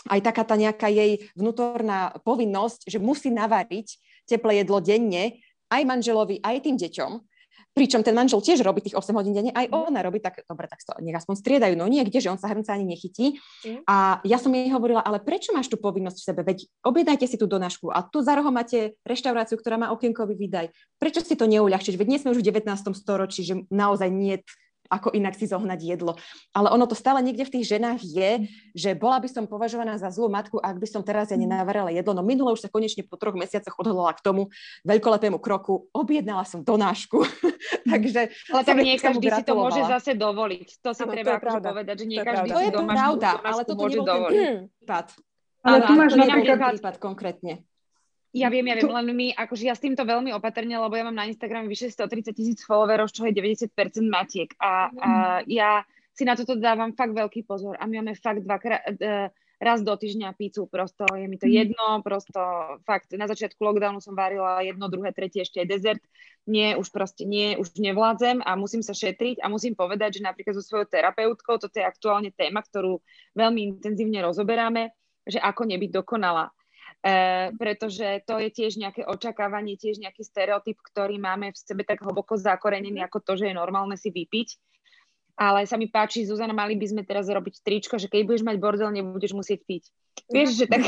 [0.10, 3.88] aj taká tá nejaká jej vnútorná povinnosť, že musí navariť
[4.28, 5.43] teplé jedlo denne
[5.74, 7.12] aj manželovi, aj tým deťom.
[7.74, 9.90] Pričom ten manžel tiež robí tých 8 hodín denne, aj mhm.
[9.90, 12.70] ona robí tak, dobre, tak to nech aspoň striedajú, no niekde, že on sa hrnca
[12.78, 13.42] ani nechytí.
[13.66, 13.82] Mm.
[13.90, 16.42] A ja som jej hovorila, ale prečo máš tú povinnosť v sebe?
[16.46, 20.70] Veď objednajte si tú donášku a tu za rohom máte reštauráciu, ktorá má okienkový výdaj.
[21.02, 21.98] Prečo si to neuľahčiť?
[21.98, 22.70] Veď nie sme už v 19.
[22.94, 24.38] storočí, že naozaj nie
[24.92, 26.20] ako inak si zohnať jedlo.
[26.52, 28.30] Ale ono to stále niekde v tých ženách je,
[28.76, 32.12] že bola by som považovaná za zlú matku, ak by som teraz ja nenavarala jedlo.
[32.12, 34.52] No minule už sa konečne po troch mesiacoch odhodlala k tomu
[34.84, 35.88] veľkolepému kroku.
[35.96, 37.24] Objednala som donášku.
[37.92, 38.32] Takže...
[38.52, 40.68] Ale tak nie každý si to môže zase dovoliť.
[40.84, 43.30] To si ano, treba to akože povedať, že nie to každý to si je pravda,
[43.42, 45.08] ale toto nebol ten prípad.
[45.64, 47.54] Ale, ale tu máš napríklad prípad konkrétne.
[48.34, 51.14] Ja viem, ja viem, len my, akože ja s týmto veľmi opatrne, lebo ja mám
[51.14, 53.70] na Instagrame vyše 130 tisíc followerov, čo je 90%
[54.10, 54.50] matiek.
[54.58, 55.10] A, a
[55.46, 55.86] ja
[56.18, 57.78] si na toto dávam fakt veľký pozor.
[57.78, 59.30] A my máme fakt dvakrát, e,
[59.62, 61.54] raz do týždňa pícu, prosto je mi to mhm.
[61.54, 62.42] jedno, prosto
[62.90, 66.04] fakt na začiatku lockdownu som varila jedno, druhé, tretie, ešte aj dezert.
[66.44, 70.60] Nie, už proste nie, už nevládzem a musím sa šetriť a musím povedať, že napríklad
[70.60, 73.00] so svojou terapeutkou, toto je aktuálne téma, ktorú
[73.32, 74.92] veľmi intenzívne rozoberáme,
[75.24, 76.52] že ako nebyť dokonalá.
[77.04, 82.00] E, pretože to je tiež nejaké očakávanie, tiež nejaký stereotyp, ktorý máme v sebe tak
[82.00, 84.56] hlboko zakorenený ako to, že je normálne si vypiť.
[85.36, 88.56] Ale sa mi páči, Zuzana, mali by sme teraz robiť tričko, že keď budeš mať
[88.56, 89.84] bordel, nebudeš musieť piť.
[90.32, 90.80] Vieš, že tak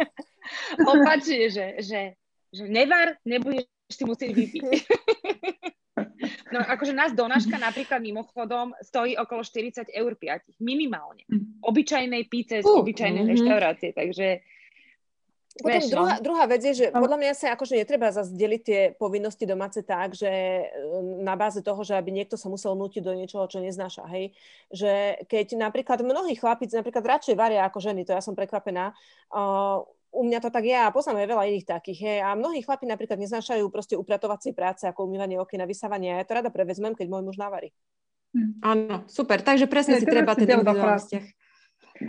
[0.92, 2.00] opačne, že, že,
[2.52, 4.64] že nevar, nebudeš si musieť vypiť.
[6.54, 11.26] No akože nás donáška napríklad mimochodom stojí okolo 40 eur 5, minimálne.
[11.26, 11.66] Mhm.
[11.66, 13.34] Obyčajnej píce z uh, obyčajnej uh-huh.
[13.34, 14.42] reštaurácie, takže
[15.54, 16.22] potom Veš, druhá, no.
[16.26, 20.26] druhá vec je, že podľa mňa sa akože netreba zazdeliť tie povinnosti domáce tak, že
[20.26, 20.64] e,
[21.22, 24.34] na báze toho, že aby niekto sa musel nútiť do niečoho, čo neznáša, hej.
[24.74, 28.98] Že keď napríklad mnohí chlapíci napríklad radšej varia ako ženy, to ja som prekvapená,
[29.30, 31.98] uh, u mňa to tak je a poznám aj veľa iných takých.
[32.02, 32.18] Hej.
[32.26, 36.18] A mnohí chlapi napríklad neznášajú proste upratovacie práce ako umývanie okien a vysávanie.
[36.18, 37.70] A ja to rada prevezmem, keď môj muž navarí.
[38.34, 38.50] Hm.
[38.62, 39.42] Áno, super.
[39.42, 41.24] Takže presne si treba ten individuálny vzťah.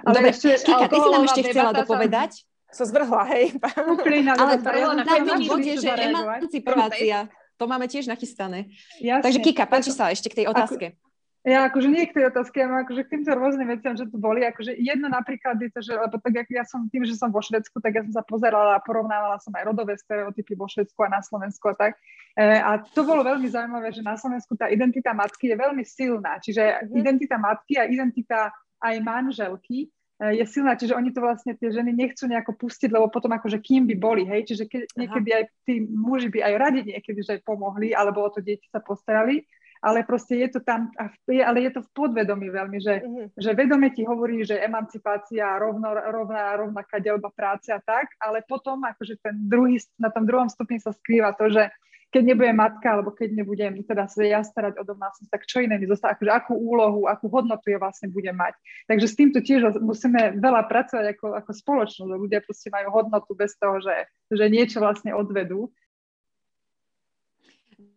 [0.01, 2.41] Ale Dobre, ešte, Kika, ty si nám ešte chcela dopovedať?
[2.41, 3.55] sa zvrhla, hej.
[4.36, 4.59] Ale
[4.99, 8.67] na bode, že emancipácia, to máme tiež nachystané.
[8.99, 9.23] Jasne.
[9.23, 10.99] Takže Kika, páči sa ešte k tej otázke.
[11.45, 14.17] Ja akože nie k tej otázke, ja mám akože k týmto rôznym veciam, že tu
[14.17, 14.41] boli.
[14.41, 17.38] Akože jedno napríklad je to, že, lebo tak jak ja som tým, že som vo
[17.38, 21.13] Švedsku, tak ja som sa pozerala a porovnávala som aj rodové stereotypy vo Švedsku a
[21.13, 22.01] na Slovensku a tak.
[22.34, 26.41] E, a to bolo veľmi zaujímavé, že na Slovensku tá identita matky je veľmi silná.
[26.41, 26.97] Čiže mm-hmm.
[26.97, 28.49] identita matky a identita
[28.82, 33.36] aj manželky je silná, čiže oni to vlastne tie ženy nechcú nejako pustiť, lebo potom
[33.36, 37.20] akože kým by boli, hej, čiže keď, niekedy aj tí muži by aj radi niekedy,
[37.20, 39.43] že pomohli, alebo o to dieťa sa postarali,
[39.84, 40.89] ale proste je to tam,
[41.28, 43.28] ale je to v podvedomí veľmi, že, uh-huh.
[43.36, 48.82] že vedome ti hovorí, že emancipácia, rovno, rovná, rovnaká delba práce a tak, ale potom
[48.88, 51.70] akože ten druhý, na tom druhom stupni sa skrýva to, že
[52.16, 55.76] keď nebudem matka, alebo keď nebudem teda sa ja starať o domácnosť, tak čo iné
[55.76, 58.55] mi zostane, akože akú úlohu, akú hodnotu ja vlastne budem mať.
[58.88, 63.59] Takže s týmto tiež musíme veľa pracovať ako, ako spoločnosť, ľudia proste majú hodnotu bez
[63.59, 65.76] toho, že, že niečo vlastne odvedú.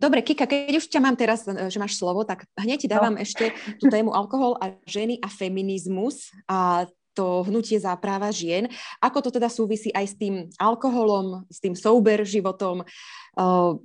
[0.03, 3.23] Dobre, Kika, keď už ťa mám teraz, že máš slovo, tak hneď ti dávam no.
[3.23, 6.35] ešte tú tému alkohol a ženy a feminizmus.
[6.51, 8.71] A to hnutie za práva žien.
[9.03, 12.87] Ako to teda súvisí aj s tým alkoholom, s tým souber životom,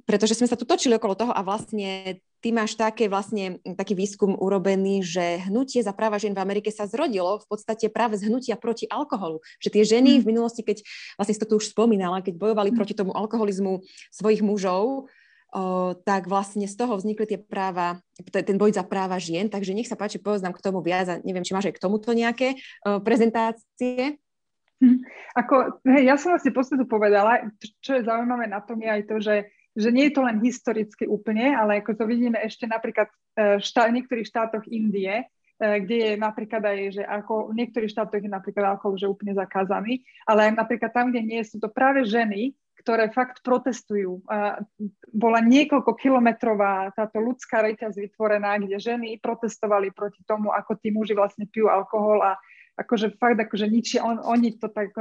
[0.06, 4.36] pretože sme sa tu točili okolo toho a vlastne ty máš také vlastne taký výskum
[4.36, 8.60] urobený, že hnutie za práva žien v Amerike sa zrodilo v podstate práve z hnutia
[8.60, 9.40] proti alkoholu.
[9.64, 10.84] Že tie ženy v minulosti, keď
[11.16, 13.80] vlastne si to tu už spomínala, keď bojovali proti tomu alkoholizmu
[14.12, 15.08] svojich mužov,
[16.04, 18.02] tak vlastne z toho vznikli tie práva,
[18.34, 21.46] ten boj za práva žien, takže nech sa páči, povedz k tomu viac a neviem,
[21.46, 22.58] či máš aj k tomuto nejaké
[23.06, 24.18] prezentácie.
[24.84, 25.00] Hm.
[25.40, 27.48] Ako, hej, ja som vlastne posledu povedala,
[27.80, 29.36] čo je zaujímavé na tom je aj to, že,
[29.80, 33.88] že nie je to len historicky úplne, ale ako to vidíme ešte napríklad e, štá,
[33.88, 35.26] niektorých štátoch Indie, e,
[35.58, 40.04] kde je napríklad aj, že ako v niektorých štátoch je napríklad alkohol že úplne zakázaný,
[40.28, 42.52] ale aj napríklad tam, kde nie sú to práve ženy,
[42.84, 44.20] ktoré fakt protestujú.
[44.28, 44.60] A
[45.16, 51.16] bola niekoľko kilometrová táto ľudská reťaz vytvorená, kde ženy protestovali proti tomu, ako tí muži
[51.16, 52.36] vlastne pijú alkohol a
[52.74, 54.98] akože fakt akože ničia, on, oni to tak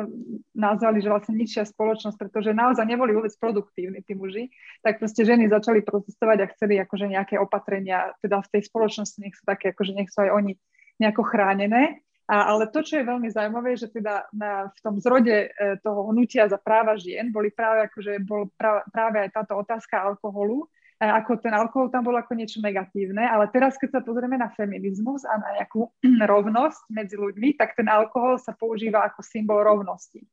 [0.52, 4.52] nazvali, že vlastne ničia spoločnosť, pretože naozaj neboli vôbec produktívni tí muži,
[4.84, 9.32] tak proste ženy začali protestovať a chceli akože nejaké opatrenia, teda v tej spoločnosti nech
[9.32, 10.52] sú také, akože nech sú aj oni
[11.00, 12.04] nejako chránené.
[12.32, 16.08] A, ale to, čo je veľmi zaujímavé, že teda na, v tom zrode e, toho
[16.08, 20.64] hnutia za práva žien boli práve, akože bol práve, práve aj táto otázka alkoholu,
[20.96, 25.26] ako ten alkohol tam bol ako niečo negatívne, ale teraz, keď sa pozrieme na feminizmus
[25.28, 25.92] a na nejakú
[26.32, 30.24] rovnosť medzi ľuďmi, tak ten alkohol sa používa ako symbol rovnosti.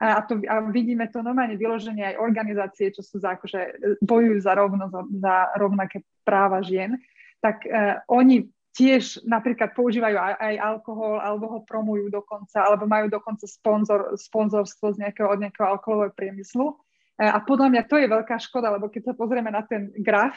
[0.00, 3.60] A, to, a vidíme to normálne vyloženie aj organizácie, čo sú za, akože,
[4.00, 6.96] bojujú za rovnosť, za rovnaké práva žien,
[7.36, 8.48] tak uh, oni
[8.80, 14.96] tiež napríklad používajú aj, aj alkohol, alebo ho promujú dokonca, alebo majú dokonca sponzor, sponzorstvo
[14.96, 16.72] z nejakého, od nejakého alkoholového priemyslu.
[17.20, 20.32] E, a podľa mňa to je veľká škoda, lebo keď sa pozrieme na ten graf,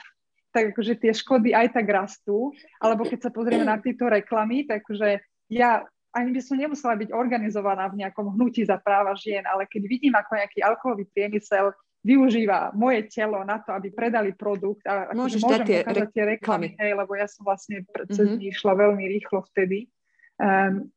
[0.52, 2.52] tak akože tie škody aj tak rastú,
[2.84, 7.10] alebo keď sa pozrieme na tieto reklamy, tak akože ja ani by som nemusela byť
[7.10, 11.74] organizovaná v nejakom hnutí za práva žien, ale keď vidím, ako nejaký alkoholový priemysel
[12.04, 16.68] využíva moje telo na to, aby predali produkt a akože môžem tie ukázať tie reklamy,
[16.76, 18.52] hej, lebo ja som vlastne cez mm-hmm.
[18.52, 19.88] išla veľmi rýchlo vtedy,
[20.36, 20.92] um,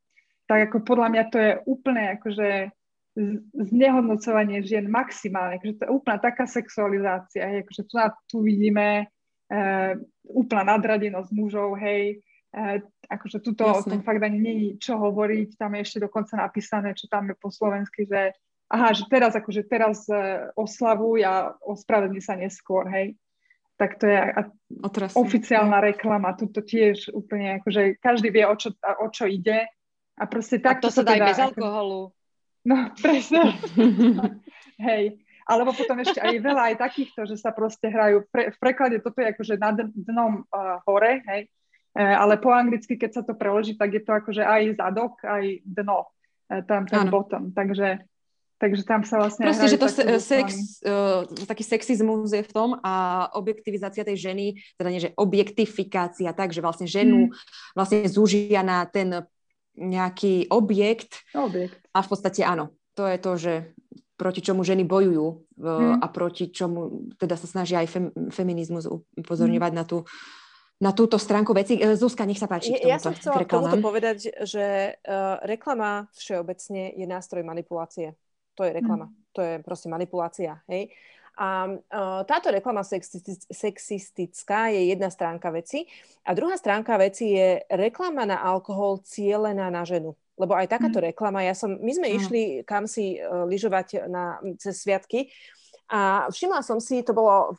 [0.50, 2.48] tak ako podľa mňa to je úplne akože
[3.54, 7.94] znehodnocovanie žien maximálne, akože to je úplná taká sexualizácia, hej, akože tu,
[8.28, 9.92] tu vidíme uh,
[10.26, 12.18] úplná nadradenosť mužov, hej,
[12.50, 13.78] uh, akože tuto Jasne.
[13.78, 17.38] o tom fakt ani není čo hovoriť, tam je ešte dokonca napísané, čo tam je
[17.38, 18.34] po slovensky, že
[18.70, 23.14] aha, že teraz akože teraz uh, oslavuj a ospravedlni sa neskôr, hej.
[23.76, 24.40] Tak to je a,
[25.12, 29.68] oficiálna reklama, tuto tiež úplne akože každý vie, o čo, o čo ide
[30.16, 30.80] a proste tak.
[30.80, 32.16] A to sa dá teda, bez alkoholu.
[32.66, 33.52] No, presne.
[34.88, 35.20] Hej.
[35.46, 39.22] Alebo potom ešte aj veľa aj takýchto, že sa proste hrajú, pre, v preklade toto
[39.22, 41.46] je akože na dnom uh, hore, hej,
[41.94, 45.62] e, ale po anglicky, keď sa to preloží, tak je to akože aj zadok, aj
[45.62, 46.10] dno,
[46.50, 47.14] e, tam ten ano.
[47.14, 48.02] bottom, takže
[48.56, 49.44] Takže tam sa vlastne...
[49.44, 54.46] Proste, že to sex, uh, taký sexizmus je v tom a objektivizácia tej ženy,
[54.80, 57.36] teda nie, že objektifikácia, tak, že vlastne ženu hmm.
[57.76, 59.28] vlastne zúžia na ten
[59.76, 61.20] nejaký objekt.
[61.36, 61.76] Objekt.
[61.92, 63.52] A v podstate áno, to je to, že
[64.16, 65.26] proti čomu ženy bojujú
[65.60, 66.00] hmm.
[66.00, 69.80] a proti čomu teda sa snažia aj fem, feminizmus upozorňovať hmm.
[69.80, 70.08] na tú
[70.76, 71.80] na túto stránku veci.
[71.80, 72.76] E, Zuzka, nech sa páči.
[72.76, 78.12] Ja, ja som chcela k tomuto povedať, že uh, reklama všeobecne je nástroj manipulácie.
[78.56, 79.06] To je reklama.
[79.06, 79.16] Hmm.
[79.36, 80.58] To je proste manipulácia.
[80.66, 80.88] Hej?
[81.36, 82.80] A uh, táto reklama
[83.52, 85.84] sexistická je jedna stránka veci.
[86.24, 90.16] A druhá stránka veci je reklama na alkohol cielená na ženu.
[90.36, 91.12] Lebo aj takáto mm.
[91.12, 92.16] reklama, ja som, my sme mm.
[92.16, 95.28] išli kam si uh, lyžovať na, cez sviatky
[95.86, 97.54] a všimla som si, to bolo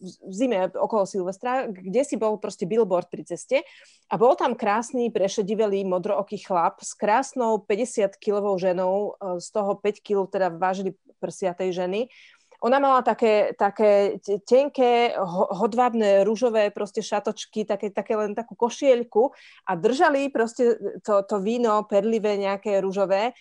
[0.00, 3.64] v zime okolo Silvestra, kde si bol proste billboard pri ceste
[4.12, 10.28] a bol tam krásny, prešedivelý, modrooký chlap s krásnou 50-kilovou ženou, z toho 5 kg
[10.28, 12.12] teda vážili prsia tej ženy
[12.60, 15.16] ona mala také, také tenké,
[15.56, 19.32] hodvábne, rúžové proste šatočky, také, také len takú košielku
[19.64, 23.32] a držali proste to, to víno perlivé nejaké rúžové.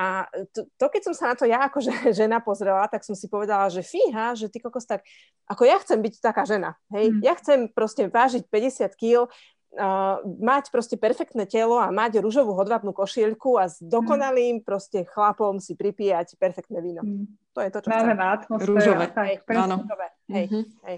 [0.00, 0.24] A
[0.56, 1.84] to, to, keď som sa na to ja ako
[2.20, 5.04] žena pozrela, tak som si povedala, že fíha, že ty kokos tak,
[5.44, 7.20] ako ja chcem byť taká žena, hej, mm.
[7.20, 9.28] ja chcem proste vážiť 50 kg,
[9.76, 13.92] uh, mať proste perfektné telo a mať rúžovú hodvábnu košielku a s mm.
[13.92, 14.64] dokonalým mm.
[14.64, 17.04] proste chlapom si pripíjať perfektné víno.
[17.04, 17.28] Mm.
[17.52, 18.24] To je to, čo Práve chcem.
[18.24, 18.72] atmosféru.
[18.72, 19.06] Rúžové.
[19.12, 19.76] Tak, Áno.
[20.30, 20.64] Hej, mm-hmm.
[20.86, 20.96] hej.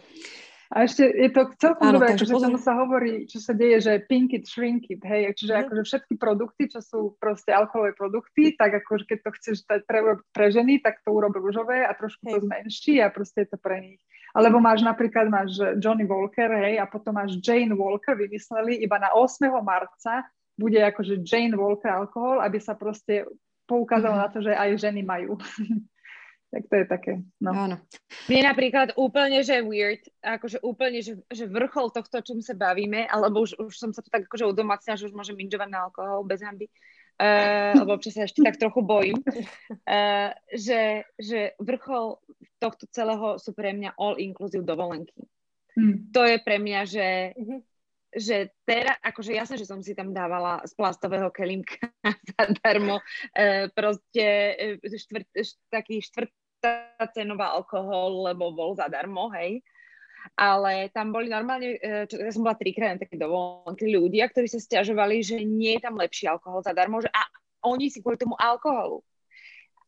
[0.73, 4.33] A ešte je to celkom dobré, akože tomu sa hovorí, čo sa deje, že pink
[4.33, 5.61] it, shrink it, hej, čiže mm.
[5.69, 10.01] akože všetky produkty, čo sú proste alkoholové produkty, tak akože keď to chceš dať pre,
[10.33, 12.33] pre ženy, tak to urob rúžové a trošku hej.
[12.33, 14.01] to zmenší a proste je to pre nich.
[14.33, 19.13] Alebo máš napríklad, máš Johnny Walker, hej, a potom máš Jane Walker, vymysleli iba na
[19.13, 19.53] 8.
[19.61, 20.25] marca
[20.57, 23.29] bude akože Jane Walker alkohol, aby sa proste
[23.69, 24.23] poukázalo mm.
[24.25, 25.37] na to, že aj ženy majú.
[26.53, 27.51] tak to je také, no.
[27.57, 27.77] Áno.
[28.29, 33.09] Mne napríklad úplne, že weird, akože úplne, že, že vrchol tohto, o čom sa bavíme,
[33.09, 36.29] alebo už, už som sa to tak akože udomacnila, že už môžem minžovať na alkohol
[36.29, 42.21] bez hamby, uh, lebo občas sa ešte tak trochu bojím, uh, že, že vrchol
[42.61, 45.25] tohto celého sú pre mňa all-inclusive dovolenky.
[45.73, 46.13] Hmm.
[46.13, 47.61] To je pre mňa, že, mm-hmm.
[48.13, 51.81] že teraz, akože jasné, že som si tam dávala z plastového kelimka
[52.37, 54.27] zadarmo, uh, proste
[54.77, 56.42] uh, štvrt, št, taký štvrtá
[57.13, 59.63] cenová alkohol, lebo bol zadarmo, hej
[60.39, 64.47] ale tam boli normálne, e, čo, ja som bola trikrát na také dovolenky, ľudia, ktorí
[64.47, 67.27] sa stiažovali, že nie je tam lepší alkohol zadarmo, že a
[67.67, 69.03] oni si kvôli tomu alkoholu,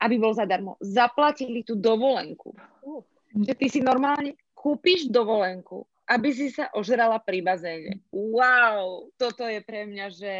[0.03, 2.55] aby bol zadarmo, zaplatili tú dovolenku.
[2.83, 3.03] Uh,
[3.35, 8.03] že ty si normálne kúpiš dovolenku, aby si sa ožrala pri bazéne.
[8.13, 10.33] Wow, toto je pre mňa, že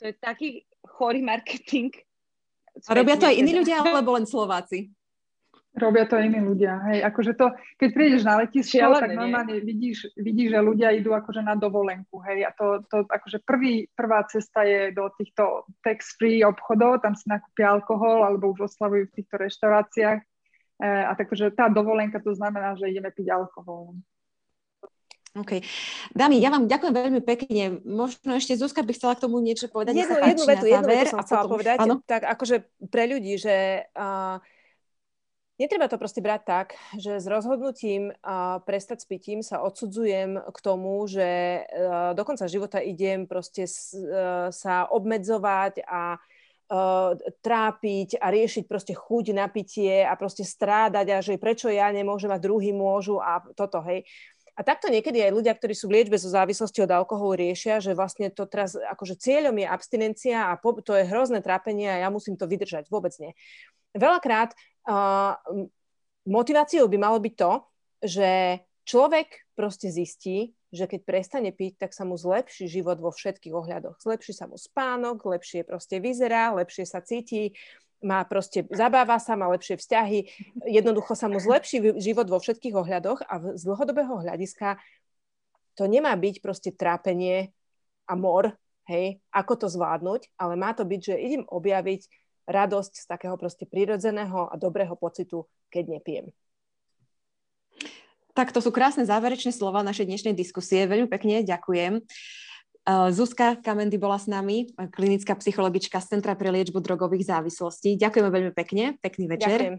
[0.00, 0.48] to je taký
[0.84, 1.92] chorý marketing.
[2.88, 4.92] A robia to aj iní ľudia, alebo len Slováci?
[5.70, 6.82] Robia to iní ľudia.
[6.90, 11.14] Hej, akože to, keď prídeš na letisko, Šialené, tak normálne vidíš, vidíš, že ľudia idú
[11.14, 12.18] akože na dovolenku.
[12.26, 17.30] Hej, a to, to akože prvý, prvá cesta je do týchto tax-free obchodov, tam si
[17.30, 20.18] nakúpia alkohol alebo už oslavujú v týchto reštauráciách.
[20.18, 23.94] E, a takže tá dovolenka to znamená, že ideme piť alkohol.
[25.38, 25.62] OK.
[26.10, 27.78] Dámy, ja vám ďakujem veľmi pekne.
[27.86, 29.94] Možno ešte Zuzka by chcela k tomu niečo povedať.
[29.94, 31.52] Jednu, jednu vetu, jednu vetu som chcela potom...
[31.54, 31.78] povedať.
[31.78, 32.02] Áno?
[32.02, 34.42] Tak akože pre ľudí, že uh,
[35.60, 36.66] Netreba to proste brať tak,
[36.96, 42.48] že s rozhodnutím a prestať s pitím sa odsudzujem k tomu, že uh, do konca
[42.48, 47.12] života idem proste uh, sa obmedzovať a uh,
[47.44, 52.32] trápiť a riešiť proste chuť na pitie a proste strádať a že prečo ja nemôžem
[52.32, 54.08] a druhý môžu a toto, hej.
[54.56, 57.92] A takto niekedy aj ľudia, ktorí sú v liečbe zo závislosti od alkoholu, riešia, že
[57.92, 62.08] vlastne to teraz, akože cieľom je abstinencia a po, to je hrozné trápenie a ja
[62.08, 62.88] musím to vydržať.
[62.92, 63.32] Vôbec nie.
[63.96, 64.52] Veľakrát
[64.86, 65.34] uh,
[66.28, 67.52] motiváciou by malo byť to,
[68.00, 68.30] že
[68.88, 73.98] človek proste zistí, že keď prestane piť, tak sa mu zlepší život vo všetkých ohľadoch.
[73.98, 77.58] Zlepší sa mu spánok, lepšie proste vyzerá, lepšie sa cíti,
[78.00, 80.18] má proste, zabáva sa, má lepšie vzťahy,
[80.64, 84.80] jednoducho sa mu zlepší život vo všetkých ohľadoch a z dlhodobého hľadiska
[85.76, 87.52] to nemá byť proste trápenie
[88.08, 88.56] a mor,
[88.88, 92.08] hej, ako to zvládnuť, ale má to byť, že idem objaviť
[92.48, 96.26] radosť z takého proste prirodzeného a dobrého pocitu, keď nepijem.
[98.32, 100.86] Tak to sú krásne záverečné slova našej dnešnej diskusie.
[100.86, 102.00] Veľmi pekne ďakujem.
[103.12, 108.00] Zuzka Kamendy bola s nami, klinická psychologička z Centra pre liečbu drogových závislostí.
[108.00, 109.58] Ďakujeme veľmi pekne, pekný večer.
[109.60, 109.76] Ďakujem.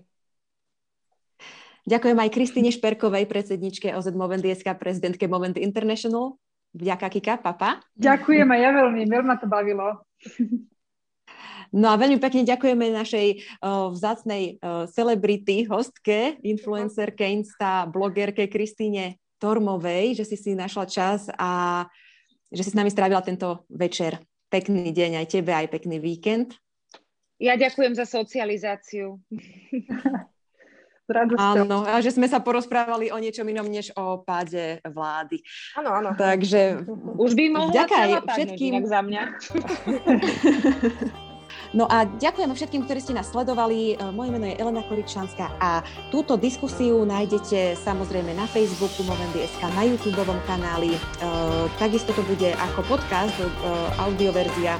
[1.82, 6.38] Ďakujem aj Kristine Šperkovej, predsedničke OZ Movendy SK, prezidentke Momenty International.
[6.78, 7.82] Vďaka Kika, papa.
[7.98, 10.06] Ďakujem aj ja veľmi, veľmi ma to bavilo.
[11.72, 13.28] No a veľmi pekne ďakujeme našej
[13.64, 21.32] uh, vzácnej uh, celebrity, hostke, influencerke, insta, blogerke Kristýne Tormovej, že si si našla čas
[21.40, 21.84] a
[22.52, 24.20] že si s nami strávila tento večer.
[24.52, 26.60] Pekný deň aj tebe, aj pekný víkend.
[27.40, 29.24] Ja ďakujem za socializáciu.
[31.40, 35.44] Áno, a že sme sa porozprávali o niečom inom, než o páde vlády.
[35.80, 36.10] Áno, áno.
[36.16, 39.24] Takže už by mohla celá všetkým za mňa.
[41.72, 43.96] No a ďakujeme všetkým, ktorí ste nás sledovali.
[43.96, 45.80] E, moje meno je Elena Koričanská a
[46.12, 50.92] túto diskusiu nájdete samozrejme na Facebooku Movendy.sk, na YouTube kanáli.
[50.92, 51.00] E,
[51.80, 53.48] takisto to bude ako podcast, e,
[54.04, 54.76] audioverzia.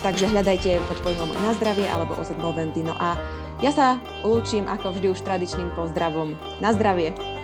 [0.00, 2.80] Takže hľadajte pod pojmom Na zdravie alebo OZ Movendy.
[2.80, 3.20] No a
[3.60, 6.36] ja sa lúčim ako vždy už tradičným pozdravom.
[6.64, 7.35] Na zdravie!